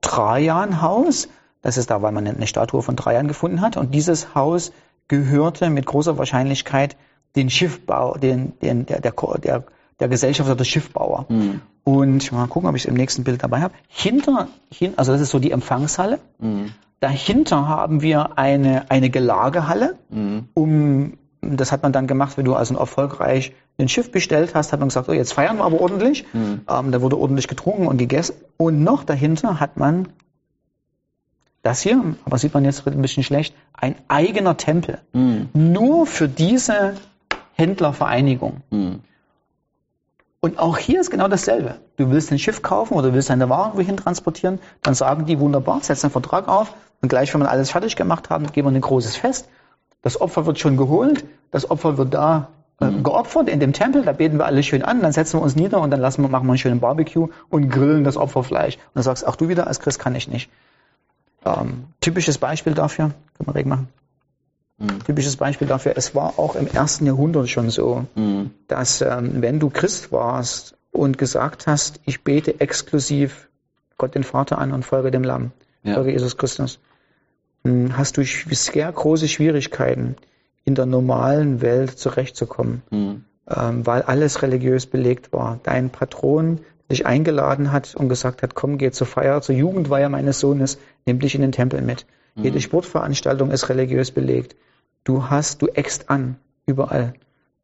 Trajan-Haus. 0.01 1.29
Das 1.63 1.77
ist 1.77 1.91
da, 1.91 2.03
weil 2.03 2.13
man 2.13 2.27
eine 2.27 2.47
Statue 2.47 2.83
von 2.83 2.97
Trajan 2.97 3.29
gefunden 3.29 3.61
hat. 3.61 3.77
Und 3.77 3.95
dieses 3.95 4.35
Haus 4.35 4.73
gehörte 5.09 5.71
mit 5.71 5.87
großer 5.87 6.19
Wahrscheinlichkeit 6.19 6.97
den 7.37 7.51
Schiffbau, 7.51 8.17
den, 8.17 8.53
den, 8.61 8.87
der, 8.87 9.01
der, 9.01 9.13
der, 9.43 9.65
der 10.01 10.09
Gesellschafter 10.09 10.57
der 10.57 10.65
Schiffbauer. 10.65 11.27
Und 11.85 12.33
mal 12.33 12.47
gucken, 12.49 12.69
ob 12.69 12.77
ich 12.77 12.83
es 12.83 12.89
im 12.89 12.95
nächsten 12.95 13.25
Bild 13.25 13.43
dabei 13.43 13.61
habe. 13.63 13.75
Hinter, 13.89 14.49
hin, 14.73 14.93
also 14.97 15.13
das 15.13 15.21
ist 15.21 15.31
so 15.31 15.39
die 15.39 15.51
Empfangshalle. 15.53 16.19
Dahinter 17.01 17.69
haben 17.69 18.03
wir 18.03 18.39
eine, 18.39 18.91
eine 18.91 19.09
Gelagerhalle, 19.09 19.97
um 20.55 21.15
das 21.41 21.73
hat 21.73 21.83
man 21.83 21.93
dann 21.93 22.07
gemacht, 22.07 22.37
wenn 22.37 22.45
du 22.45 22.55
also 22.55 22.77
erfolgreich 22.77 23.53
ein 23.79 23.89
Schiff 23.89 24.11
bestellt 24.11 24.55
hast, 24.55 24.73
hat 24.73 24.81
man 24.81 24.89
gesagt, 24.89 25.09
oh, 25.09 25.13
jetzt 25.13 25.33
feiern 25.33 25.59
wir 25.59 25.65
aber 25.65 25.81
ordentlich. 25.81 26.25
Mhm. 26.33 26.63
Ähm, 26.69 26.93
da 26.93 27.01
wurde 27.01 27.19
ordentlich 27.19 27.49
getrunken 27.49 27.87
und 27.87 27.99
gegessen. 27.99 28.35
Und 28.57 28.83
noch 28.83 29.05
dahinter 29.05 29.61
hat 29.61 29.77
man 29.77 30.09
das 31.63 31.81
hier, 31.81 32.03
aber 32.25 32.39
sieht 32.39 32.55
man 32.55 32.65
jetzt 32.65 32.87
ein 32.87 33.03
bisschen 33.03 33.23
schlecht, 33.23 33.55
ein 33.73 33.95
eigener 34.09 34.57
Tempel. 34.57 34.99
Mhm. 35.13 35.49
Nur 35.53 36.07
für 36.07 36.29
diese 36.29 36.95
Händlervereinigung. 37.55 38.63
Mhm. 38.71 39.01
Und 40.41 40.59
auch 40.59 40.79
hier 40.79 41.01
ist 41.01 41.11
genau 41.11 41.27
dasselbe. 41.27 41.77
Du 41.97 42.11
willst 42.11 42.31
ein 42.31 42.39
Schiff 42.39 42.63
kaufen 42.63 42.95
oder 42.95 43.13
willst 43.13 43.31
deine 43.31 43.49
Waren 43.49 43.77
wohin 43.77 43.97
transportieren, 43.97 44.61
dann 44.83 44.95
sagen 44.95 45.27
die 45.27 45.41
wunderbar, 45.41 45.81
setz 45.83 46.05
einen 46.05 46.13
Vertrag 46.13 46.47
auf 46.47 46.75
und 47.01 47.09
gleich, 47.09 47.33
wenn 47.35 47.41
wir 47.41 47.51
alles 47.51 47.71
fertig 47.71 47.97
gemacht 47.97 48.31
haben, 48.31 48.47
geben 48.53 48.69
wir 48.69 48.75
ein 48.77 48.81
großes 48.81 49.17
Fest. 49.17 49.49
Das 50.09 50.23
Opfer 50.23 50.47
wird 50.47 50.59
schon 50.59 50.79
geholt, 50.79 51.27
das 51.51 51.71
Opfer 51.71 51.99
wird 51.99 52.15
da 52.15 52.49
äh, 52.81 52.87
mhm. 52.87 53.03
geopfert 53.03 53.47
in 53.51 53.61
dem 53.61 53.75
Tempel, 53.75 54.07
da 54.07 54.13
beten 54.13 54.39
wir 54.39 54.47
alle 54.47 54.63
schön 54.63 54.83
an, 54.83 55.03
dann 55.03 55.13
setzen 55.13 55.39
wir 55.39 55.43
uns 55.43 55.55
nieder 55.55 55.83
und 55.83 55.91
dann 55.91 56.01
lassen 56.01 56.23
wir, 56.23 56.31
machen 56.31 56.47
wir 56.47 56.53
einen 56.53 56.59
schönen 56.59 56.81
Barbecue 56.81 57.29
und 57.51 57.69
grillen 57.69 58.05
das 58.05 58.17
Opferfleisch. 58.17 58.77
Und 58.77 58.83
dann 58.95 59.03
sagst 59.03 59.27
ach 59.27 59.37
du 59.37 59.51
wieder, 59.51 59.67
als 59.67 59.81
Christ 59.81 59.99
kann 59.99 60.15
ich 60.15 60.27
nicht. 60.27 60.49
Ähm, 61.45 61.89
typisches 62.01 62.39
Beispiel 62.39 62.73
dafür, 62.73 63.11
können 63.37 63.49
wir 63.49 63.55
reg 63.55 63.67
machen. 63.67 63.89
Mhm. 64.79 65.05
Typisches 65.05 65.37
Beispiel 65.37 65.69
dafür, 65.69 65.93
es 65.95 66.15
war 66.15 66.39
auch 66.39 66.57
im 66.57 66.69
ersten 66.69 67.05
Jahrhundert 67.05 67.51
schon 67.51 67.69
so, 67.69 68.07
mhm. 68.15 68.53
dass 68.67 69.03
ähm, 69.03 69.43
wenn 69.43 69.61
du 69.61 69.69
Christ 69.69 70.11
warst 70.11 70.75
und 70.91 71.19
gesagt 71.19 71.67
hast, 71.67 72.01
ich 72.07 72.25
bete 72.25 72.63
exklusiv 72.63 73.51
Gott 73.99 74.15
den 74.15 74.25
Vater 74.25 74.57
an 74.57 74.73
und 74.73 74.87
folge 74.87 75.11
dem 75.11 75.23
Lamm, 75.23 75.51
ja. 75.83 75.93
folge 75.93 76.13
Jesus 76.13 76.39
Christus, 76.39 76.81
hast 77.93 78.17
du 78.17 78.25
sehr 78.25 78.91
große 78.91 79.29
Schwierigkeiten, 79.29 80.17
in 80.65 80.75
der 80.75 80.87
normalen 80.87 81.61
Welt 81.63 81.99
zurechtzukommen, 81.99 82.83
mhm. 82.91 83.25
ähm, 83.49 83.87
weil 83.87 84.03
alles 84.03 84.43
religiös 84.43 84.87
belegt 84.87 85.33
war. 85.33 85.61
Dein 85.63 85.91
Patron 85.91 86.61
dich 86.91 87.07
eingeladen 87.07 87.73
hat 87.73 87.95
und 87.95 88.09
gesagt 88.09 88.43
hat, 88.43 88.55
komm, 88.55 88.79
geh 88.79 88.91
zur 88.91 89.07
Feier, 89.07 89.41
zur 89.41 89.55
Jugendweihe 89.55 90.09
meines 90.09 90.41
Sohnes, 90.41 90.79
nimm 91.07 91.21
dich 91.21 91.35
in 91.35 91.41
den 91.41 91.53
Tempel 91.53 91.81
mit. 91.81 92.07
Mhm. 92.35 92.45
Jede 92.45 92.61
Sportveranstaltung 92.61 93.51
ist 93.51 93.69
religiös 93.69 94.11
belegt. 94.11 94.57
Du 95.05 95.31
hast, 95.31 95.63
du 95.63 95.69
eckst 95.69 96.11
an, 96.11 96.37
überall. 96.67 97.15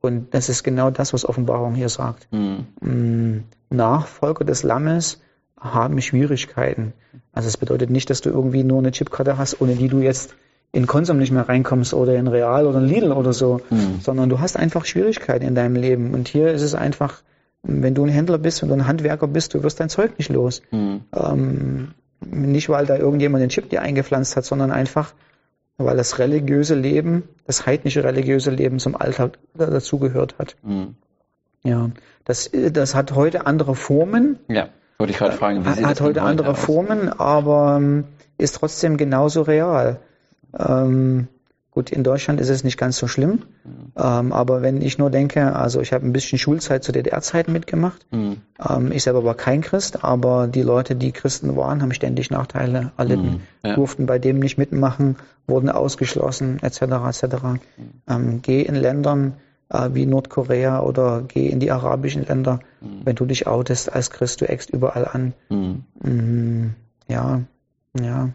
Und 0.00 0.34
das 0.34 0.48
ist 0.48 0.64
genau 0.64 0.90
das, 0.90 1.12
was 1.12 1.26
Offenbarung 1.26 1.74
hier 1.74 1.88
sagt. 1.88 2.28
Mhm. 2.30 3.44
Nachfolger 3.70 4.44
des 4.44 4.62
Lammes 4.62 5.20
haben 5.60 6.00
Schwierigkeiten. 6.00 6.92
Also 7.32 7.48
es 7.48 7.56
bedeutet 7.56 7.90
nicht, 7.90 8.10
dass 8.10 8.20
du 8.20 8.30
irgendwie 8.30 8.64
nur 8.64 8.78
eine 8.78 8.92
Chipkarte 8.92 9.38
hast, 9.38 9.60
ohne 9.60 9.74
die 9.74 9.88
du 9.88 10.00
jetzt 10.00 10.34
in 10.72 10.86
Konsum 10.86 11.18
nicht 11.18 11.30
mehr 11.30 11.48
reinkommst 11.48 11.94
oder 11.94 12.16
in 12.16 12.26
Real 12.26 12.66
oder 12.66 12.78
in 12.78 12.86
Lidl 12.86 13.12
oder 13.12 13.32
so, 13.32 13.60
mhm. 13.70 14.00
sondern 14.00 14.28
du 14.28 14.40
hast 14.40 14.56
einfach 14.56 14.84
Schwierigkeiten 14.84 15.46
in 15.46 15.54
deinem 15.54 15.76
Leben. 15.76 16.14
Und 16.14 16.28
hier 16.28 16.50
ist 16.52 16.62
es 16.62 16.74
einfach, 16.74 17.22
wenn 17.62 17.94
du 17.94 18.04
ein 18.04 18.10
Händler 18.10 18.38
bist 18.38 18.62
und 18.62 18.72
ein 18.72 18.86
Handwerker 18.86 19.28
bist, 19.28 19.54
du 19.54 19.62
wirst 19.62 19.78
dein 19.80 19.88
Zeug 19.88 20.18
nicht 20.18 20.30
los. 20.30 20.62
Mhm. 20.72 21.02
Ähm, 21.14 21.94
nicht, 22.20 22.68
weil 22.68 22.86
da 22.86 22.96
irgendjemand 22.96 23.42
den 23.42 23.50
Chip 23.50 23.70
dir 23.70 23.82
eingepflanzt 23.82 24.36
hat, 24.36 24.44
sondern 24.44 24.72
einfach, 24.72 25.14
weil 25.76 25.96
das 25.96 26.18
religiöse 26.18 26.74
Leben, 26.74 27.22
das 27.46 27.66
heidnische 27.66 28.02
religiöse 28.02 28.50
Leben 28.50 28.80
zum 28.80 28.96
Alltag 28.96 29.38
dazugehört 29.54 30.36
hat. 30.38 30.56
Mhm. 30.62 30.96
Ja, 31.62 31.90
das, 32.24 32.50
das 32.52 32.94
hat 32.94 33.14
heute 33.14 33.46
andere 33.46 33.74
Formen. 33.74 34.38
Ja, 34.48 34.68
wollte 34.98 35.12
ich 35.12 35.18
gerade 35.18 35.36
fragen. 35.36 35.64
Wie 35.64 35.68
hat, 35.68 35.84
hat 35.84 36.00
heute 36.00 36.22
andere 36.22 36.50
aus? 36.50 36.58
Formen, 36.58 37.08
aber 37.08 37.76
ähm, 37.76 38.04
ist 38.38 38.56
trotzdem 38.56 38.96
genauso 38.96 39.42
real. 39.42 40.00
Ähm, 40.58 41.28
Gut, 41.74 41.90
in 41.90 42.04
Deutschland 42.04 42.40
ist 42.40 42.50
es 42.50 42.62
nicht 42.62 42.78
ganz 42.78 42.98
so 42.98 43.08
schlimm, 43.08 43.42
ähm, 43.96 44.32
aber 44.32 44.62
wenn 44.62 44.80
ich 44.80 44.96
nur 44.96 45.10
denke, 45.10 45.56
also 45.56 45.80
ich 45.80 45.92
habe 45.92 46.06
ein 46.06 46.12
bisschen 46.12 46.38
Schulzeit 46.38 46.84
zu 46.84 46.92
DDR-Zeiten 46.92 47.52
mitgemacht. 47.52 48.06
Mhm. 48.12 48.36
Ähm, 48.64 48.92
ich 48.92 49.02
selber 49.02 49.24
war 49.24 49.34
kein 49.34 49.60
Christ, 49.60 50.04
aber 50.04 50.46
die 50.46 50.62
Leute, 50.62 50.94
die 50.94 51.10
Christen 51.10 51.56
waren, 51.56 51.82
haben 51.82 51.92
ständig 51.92 52.30
Nachteile 52.30 52.92
erlitten, 52.96 53.24
mhm. 53.24 53.40
ja. 53.64 53.74
durften 53.74 54.06
bei 54.06 54.20
dem 54.20 54.38
nicht 54.38 54.56
mitmachen, 54.56 55.16
wurden 55.48 55.68
ausgeschlossen, 55.68 56.60
etc. 56.62 56.82
etc. 57.08 57.42
Mhm. 57.42 57.60
Ähm, 58.08 58.38
geh 58.40 58.62
in 58.62 58.76
Ländern 58.76 59.32
äh, 59.68 59.90
wie 59.92 60.06
Nordkorea 60.06 60.80
oder 60.80 61.22
geh 61.26 61.48
in 61.48 61.60
die 61.60 61.70
arabischen 61.70 62.26
Länder, 62.26 62.60
mhm. 62.80 63.00
wenn 63.04 63.16
du 63.16 63.26
dich 63.26 63.46
outest 63.46 63.92
als 63.92 64.10
Christ, 64.10 64.40
du 64.40 64.48
eckst 64.48 64.70
überall 64.70 65.06
an. 65.06 65.34
Mhm. 65.48 66.74
Ja, 67.08 67.40
ja. 67.98 68.30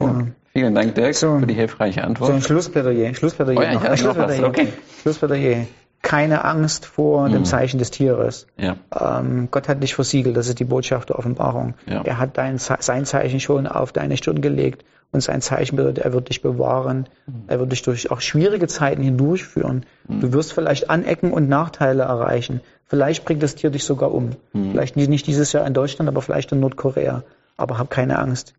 ja. 0.00 0.26
Vielen 0.52 0.74
Dank, 0.74 0.94
Dirk, 0.94 1.14
so, 1.14 1.38
für 1.38 1.46
die 1.46 1.54
hilfreich 1.54 2.02
Antwort. 2.02 2.28
So 2.28 2.34
ein 2.34 2.42
Schlussplädoyer. 2.42 3.14
Schlussplädoyer. 3.14 3.58
Oh 3.58 3.62
ja, 3.62 3.72
noch. 3.74 3.96
Schlussplädoyer. 3.96 4.46
Okay. 4.46 4.68
Schlussplädoyer. 5.00 5.66
Keine 6.02 6.44
Angst 6.44 6.84
vor 6.84 7.28
mhm. 7.28 7.32
dem 7.32 7.44
Zeichen 7.44 7.78
des 7.78 7.90
Tieres. 7.90 8.48
Ja. 8.58 8.76
Ähm, 8.94 9.48
Gott 9.50 9.68
hat 9.68 9.82
dich 9.82 9.94
versiegelt, 9.94 10.36
das 10.36 10.48
ist 10.48 10.58
die 10.58 10.64
Botschaft 10.64 11.08
der 11.08 11.18
Offenbarung. 11.18 11.74
Ja. 11.86 12.02
Er 12.02 12.18
hat 12.18 12.36
dein, 12.36 12.58
sein 12.58 13.06
Zeichen 13.06 13.40
schon 13.40 13.66
auf 13.66 13.92
deine 13.92 14.16
Stirn 14.16 14.42
gelegt 14.42 14.84
und 15.12 15.22
sein 15.22 15.40
Zeichen 15.40 15.76
bedeutet, 15.76 16.04
er 16.04 16.12
wird 16.12 16.30
dich 16.30 16.42
bewahren, 16.42 17.08
mhm. 17.26 17.44
er 17.46 17.60
wird 17.60 17.70
dich 17.72 17.82
durch 17.82 18.10
auch 18.10 18.20
schwierige 18.20 18.66
Zeiten 18.66 19.02
hindurchführen. 19.02 19.86
Mhm. 20.08 20.20
Du 20.20 20.32
wirst 20.32 20.52
vielleicht 20.52 20.90
Anecken 20.90 21.32
und 21.32 21.48
Nachteile 21.48 22.02
erreichen. 22.02 22.60
Vielleicht 22.86 23.24
bringt 23.24 23.42
das 23.42 23.54
Tier 23.54 23.70
dich 23.70 23.84
sogar 23.84 24.12
um. 24.12 24.30
Mhm. 24.52 24.72
Vielleicht 24.72 24.96
nicht 24.96 25.26
dieses 25.26 25.52
Jahr 25.52 25.66
in 25.66 25.74
Deutschland, 25.74 26.08
aber 26.08 26.22
vielleicht 26.22 26.52
in 26.52 26.60
Nordkorea. 26.60 27.22
Aber 27.56 27.78
hab 27.78 27.90
keine 27.90 28.18
Angst 28.18 28.54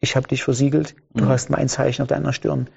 ich 0.00 0.16
habe 0.16 0.28
dich 0.28 0.42
versiegelt, 0.44 0.94
du 1.14 1.26
hast 1.26 1.50
mein 1.50 1.68
Zeichen 1.68 2.02
auf 2.02 2.08
deiner 2.08 2.32
Stirn. 2.32 2.68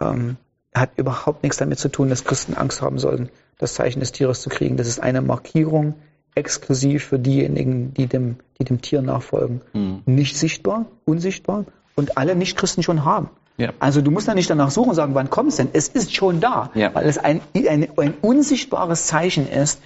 Ähm, 0.00 0.36
hat 0.74 0.90
überhaupt 0.96 1.42
nichts 1.42 1.58
damit 1.58 1.78
zu 1.78 1.88
tun, 1.88 2.08
dass 2.08 2.24
Christen 2.24 2.54
Angst 2.54 2.80
haben 2.82 2.98
sollten, 2.98 3.28
das 3.58 3.74
Zeichen 3.74 4.00
des 4.00 4.12
Tieres 4.12 4.40
zu 4.40 4.50
kriegen. 4.50 4.76
Das 4.76 4.88
ist 4.88 5.00
eine 5.00 5.20
Markierung 5.20 5.94
exklusiv 6.34 7.04
für 7.06 7.18
diejenigen, 7.18 7.92
die 7.94 8.06
dem, 8.06 8.36
die 8.58 8.64
dem 8.64 8.80
Tier 8.80 9.02
nachfolgen. 9.02 9.62
Mhm. 9.72 10.02
Nicht 10.06 10.36
sichtbar, 10.36 10.86
unsichtbar 11.04 11.66
und 12.00 12.18
alle 12.18 12.34
Nichtchristen 12.34 12.82
schon 12.82 13.04
haben. 13.04 13.30
Ja. 13.56 13.72
Also 13.78 14.00
du 14.00 14.10
musst 14.10 14.26
da 14.26 14.34
nicht 14.34 14.50
danach 14.50 14.70
suchen 14.70 14.90
und 14.90 14.94
sagen, 14.96 15.14
wann 15.14 15.30
kommt 15.30 15.50
es 15.50 15.56
denn? 15.56 15.68
Es 15.72 15.88
ist 15.88 16.14
schon 16.14 16.40
da, 16.40 16.70
ja. 16.74 16.94
weil 16.94 17.06
es 17.06 17.18
ein, 17.18 17.40
ein, 17.54 17.88
ein 17.96 18.14
unsichtbares 18.20 19.06
Zeichen 19.06 19.48
ist, 19.48 19.80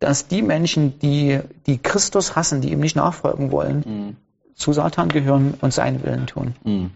dass 0.00 0.28
die 0.28 0.42
Menschen, 0.42 0.98
die, 0.98 1.40
die 1.66 1.78
Christus 1.78 2.34
hassen, 2.34 2.60
die 2.60 2.72
ihm 2.72 2.80
nicht 2.80 2.96
nachfolgen 2.96 3.52
wollen, 3.52 3.84
mhm 3.86 4.16
zu 4.58 4.72
Satan 4.72 5.08
gehören 5.08 5.54
und 5.60 5.72
seinen 5.72 6.02
Willen 6.02 6.26
tun. 6.26 6.54
Mhm. 6.64 6.90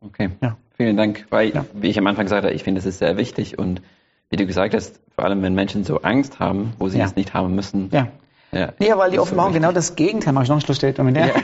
Okay. 0.00 0.30
Ja. 0.40 0.56
Vielen 0.76 0.96
Dank. 0.96 1.26
Weil, 1.28 1.50
ja. 1.54 1.66
wie 1.74 1.88
ich 1.88 1.98
am 1.98 2.06
Anfang 2.06 2.26
sagte, 2.26 2.50
ich 2.50 2.64
finde, 2.64 2.80
es 2.80 2.86
ist 2.86 2.98
sehr 2.98 3.16
wichtig 3.18 3.58
und 3.58 3.82
wie 4.30 4.36
du 4.36 4.46
gesagt 4.46 4.74
hast, 4.74 5.00
vor 5.14 5.24
allem 5.24 5.42
wenn 5.42 5.54
Menschen 5.54 5.84
so 5.84 6.00
Angst 6.00 6.40
haben, 6.40 6.72
wo 6.78 6.88
sie 6.88 7.00
es 7.00 7.14
nicht 7.16 7.34
haben 7.34 7.54
müssen. 7.54 7.90
Ja. 7.92 8.08
Ja, 8.52 8.72
ja 8.80 8.96
weil 8.96 9.10
die 9.10 9.18
Offenbarung 9.18 9.52
so 9.52 9.58
genau 9.58 9.72
das 9.72 9.94
Gegenteil 9.96 10.32
macht. 10.32 10.44
Ich 10.44 10.48
noch 10.48 10.56
ein 10.56 10.62
Schlussstatement. 10.62 11.16
Ja. 11.16 11.26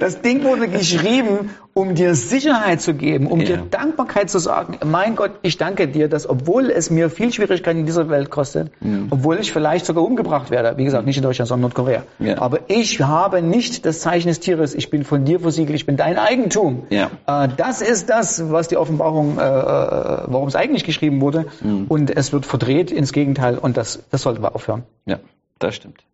Das 0.00 0.22
Ding 0.22 0.44
wurde 0.44 0.68
geschrieben, 0.68 1.50
um 1.74 1.94
dir 1.94 2.14
Sicherheit 2.14 2.80
zu 2.80 2.94
geben, 2.94 3.26
um 3.26 3.40
ja. 3.40 3.46
dir 3.46 3.56
Dankbarkeit 3.70 4.28
zu 4.28 4.38
sagen. 4.38 4.78
Mein 4.84 5.16
Gott, 5.16 5.32
ich 5.42 5.56
danke 5.56 5.88
dir, 5.88 6.08
dass 6.08 6.28
obwohl 6.28 6.70
es 6.70 6.90
mir 6.90 7.08
viel 7.08 7.32
Schwierigkeiten 7.32 7.80
in 7.80 7.86
dieser 7.86 8.10
Welt 8.10 8.30
kostet, 8.30 8.70
ja. 8.80 8.90
obwohl 9.10 9.38
ich 9.38 9.52
vielleicht 9.52 9.86
sogar 9.86 10.04
umgebracht 10.04 10.50
werde, 10.50 10.76
wie 10.76 10.84
gesagt, 10.84 11.06
nicht 11.06 11.16
in 11.16 11.22
Deutschland, 11.22 11.48
sondern 11.48 11.62
Nordkorea, 11.62 12.02
ja. 12.18 12.38
aber 12.38 12.60
ich 12.68 13.00
habe 13.00 13.42
nicht 13.42 13.86
das 13.86 14.00
Zeichen 14.00 14.28
des 14.28 14.40
Tieres. 14.40 14.74
Ich 14.74 14.90
bin 14.90 15.04
von 15.04 15.24
dir 15.24 15.40
versiegelt, 15.40 15.76
ich 15.76 15.86
bin 15.86 15.96
dein 15.96 16.18
Eigentum. 16.18 16.86
Äh, 17.26 17.48
das 17.56 17.80
ist 17.80 18.10
das, 18.10 18.50
was 18.50 18.68
die 18.68 18.76
Offenbarung, 18.76 19.38
äh, 19.38 19.42
äh, 19.42 19.44
warum 20.26 20.48
es 20.48 20.56
eigentlich 20.56 20.84
geschrieben 20.84 21.20
wurde. 21.20 21.46
Mhm. 21.62 21.86
Und 21.88 22.14
es 22.14 22.32
wird 22.32 22.44
verdreht 22.44 22.90
ins 22.90 23.12
Gegenteil 23.12 23.56
und 23.56 23.76
das, 23.76 24.02
das 24.10 24.22
sollten 24.22 24.42
wir 24.42 24.54
aufhören. 24.54 24.82
Ja, 25.06 25.20
das 25.58 25.74
stimmt. 25.74 26.04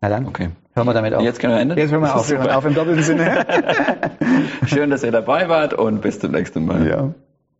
Na 0.00 0.08
dann, 0.08 0.26
okay. 0.26 0.50
hören 0.74 0.86
wir 0.86 0.94
damit 0.94 1.14
auf. 1.14 1.22
Jetzt 1.22 1.40
können 1.40 1.54
wir 1.54 1.60
enden. 1.60 1.76
Jetzt 1.76 1.90
hören 1.90 2.02
wir 2.02 2.14
auf, 2.14 2.32
auf 2.32 2.64
im 2.64 2.74
doppelten 2.74 3.02
Sinne. 3.02 3.44
Schön, 4.66 4.90
dass 4.90 5.02
ihr 5.02 5.10
dabei 5.10 5.48
wart 5.48 5.74
und 5.74 6.02
bis 6.02 6.20
zum 6.20 6.30
nächsten 6.32 6.66
Mal. 6.66 6.86
Ja. 6.86 7.14